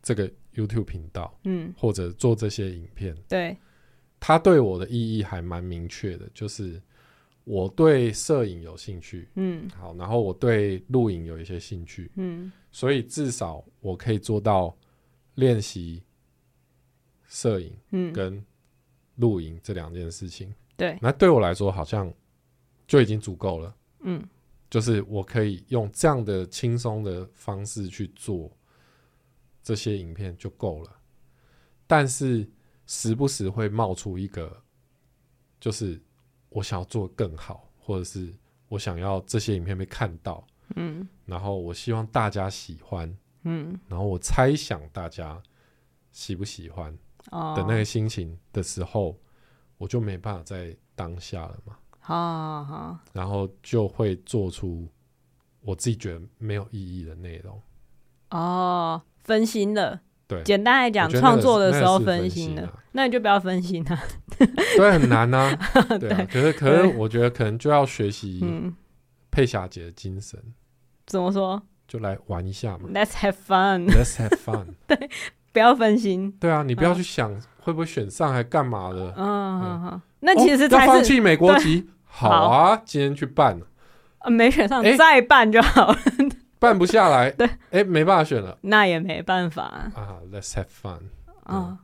[0.00, 3.56] 这个 YouTube 频道，嗯，或者做这些影片，对，
[4.20, 6.80] 它对我的意义还蛮明确的，就是。
[7.44, 14.74] 我对摄影有兴趣，嗯，好，然后我对录影有一些兴趣，嗯，所以至少我可以做到
[15.34, 16.02] 练习
[17.26, 18.42] 摄影，嗯，跟
[19.16, 22.10] 录影这两件事情，对，那对我来说好像
[22.86, 24.26] 就已经足够了，嗯，
[24.70, 28.50] 就是我可以用这样的轻松的方式去做
[29.62, 30.96] 这些影片就够了，
[31.86, 32.50] 但是
[32.86, 34.62] 时不时会冒出一个，
[35.60, 36.00] 就是。
[36.54, 38.32] 我想要做更好，或者是
[38.68, 40.46] 我想要这些影片被看到，
[40.76, 45.42] 嗯，然后我希望大家喜欢，嗯，然后我猜想大家
[46.12, 46.96] 喜不喜欢
[47.30, 49.16] 的那个心情的时候，哦、
[49.78, 54.88] 我就没办法在当下了嘛，好好好，然后就会做出
[55.60, 57.60] 我自己觉得没有意义的内容，
[58.30, 60.02] 哦，分心了。
[60.26, 63.98] 对，简单来讲，创作的时候分心了，那，你就不要分心啊。
[64.76, 65.54] 对，很难啊。
[66.00, 68.42] 对啊，可是可是，我觉得可能就要学习
[69.30, 70.38] 佩霞姐的精神。
[71.06, 71.62] 怎么说？
[71.86, 72.88] 就来玩一下嘛。
[72.92, 73.86] Let's have fun.
[73.88, 74.68] Let's have fun.
[74.88, 75.10] 对，
[75.52, 76.32] 不要分心。
[76.40, 79.12] 对啊，你不要去想会不会选上，还干嘛的？
[79.18, 80.00] 嗯。
[80.20, 81.86] 那其实才是要放弃美国籍。
[82.04, 83.60] 好啊，今天去办。
[84.26, 85.98] 没选上，再办就好了。
[86.64, 90.18] 办不下来，对，哎，没办法选了，那也没办法啊。
[90.32, 91.00] Let's have fun。
[91.42, 91.78] 啊，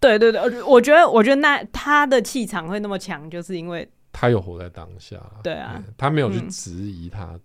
[0.00, 5.16] 对对对，我觉得，我觉得那他的气场会那么强，就是因为他有活在当下。
[5.44, 7.38] 对啊，他没有去质疑他。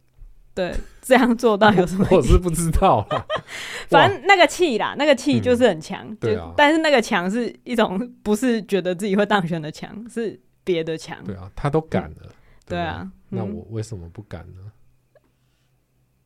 [0.55, 2.07] 对，这样做到有什么？
[2.09, 3.07] 我是不知道。
[3.87, 6.13] 反正那个气啦，那个气就是很强。
[6.15, 11.23] 对啊，但是那个强是一种不是觉得自己会当选的强，是别的强。
[11.23, 12.33] 对啊，他都敢了。
[12.65, 14.71] 对啊，那我为什么不敢呢？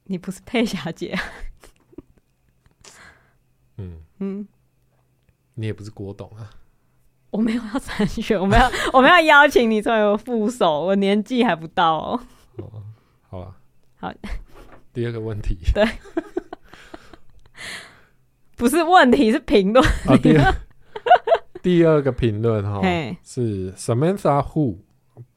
[0.06, 1.24] 你不是佩霞姐啊？
[3.78, 4.48] 嗯嗯，
[5.56, 6.50] 你也不是郭董啊？
[7.32, 12.20] 我没有要参选，我们要我们要邀请你作为我副手，我年纪还不到哦。
[12.58, 12.84] 哦，
[13.28, 13.58] 好吧，
[13.96, 14.14] 好。
[14.94, 15.84] 第二个问题，对，
[18.56, 19.84] 不是问题，是评论。
[20.06, 20.56] 啊，第二
[21.64, 22.80] 第二个评论哈，
[23.24, 24.78] 是 Samantha Hu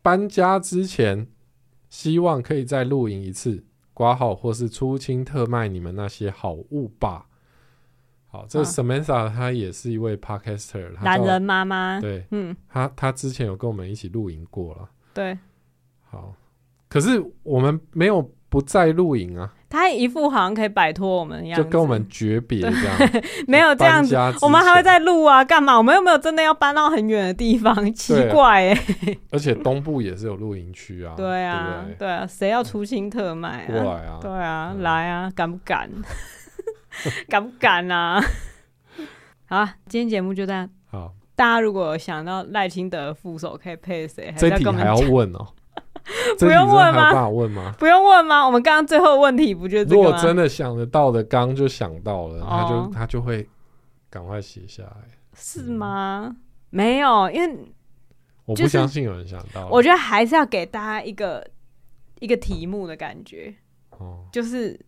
[0.03, 1.29] 搬家之前
[1.89, 3.65] 希望可以再露营一次。
[3.97, 7.27] 挂号或是出清特卖你们那些好物吧。
[8.27, 11.99] 好，这 Samantha 她也是一位 Podcaster，懒人妈妈。
[11.99, 14.91] 对，嗯，她她之前有跟我们一起露营过了。
[15.15, 15.39] 对，
[16.03, 16.35] 好，
[16.91, 19.53] 可是我们没有不再录影啊。
[19.69, 25.77] 他一副好像可以摆脱我们一样，就跟我们诀别这样， 没有这样子，我们还会再录啊，干嘛？
[25.77, 29.19] 我们又没有真的要搬到很远的地方，奇怪哎、欸。
[29.33, 33.67] 而且东部也是有露营区啊，对啊，对，对啊，谁要出清特卖、啊？
[33.67, 35.91] 过来啊，对啊，嗯、来啊，敢不敢？
[37.29, 38.23] 敢不敢啊？
[39.49, 40.71] 好啊，今天节目就这样。
[40.91, 45.49] 好，大家如果有想到赖清德副手可以配谁，这题还要问哦。
[46.39, 47.29] 不用问吗？
[47.29, 47.75] 不问吗？
[47.79, 48.47] 不用问吗？
[48.47, 50.03] 我们刚刚最后问题不就这个吗？
[50.03, 53.49] 如果真的想得到的，刚刚就想到了，他就他就会
[54.09, 54.97] 赶快写下来，
[55.35, 56.37] 是吗？
[56.71, 57.59] 没有，因为
[58.45, 59.69] 我不相信有人想到。
[59.69, 61.45] 我觉得还是要给大家一个
[62.21, 63.55] 一个题目的感觉，
[63.91, 64.79] 哦，就是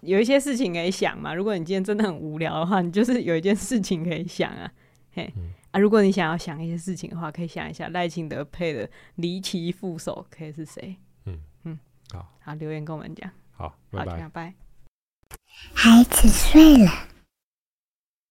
[0.00, 1.34] 有一些事情可以想嘛。
[1.34, 4.70] 如果你今天真的很无聊的话，你就是有一件事情可以想啊，
[5.14, 5.32] 嘿。
[5.70, 10.96] 啊，如果你想要想一些事情的话，可以想一下赖清德配的离奇副手可以是谁？
[11.26, 11.78] 嗯嗯，
[12.10, 13.30] 好，好，留言跟我们讲。
[13.52, 14.28] 好，拜拜。
[14.28, 14.54] 拜。
[15.74, 16.90] 孩子睡了。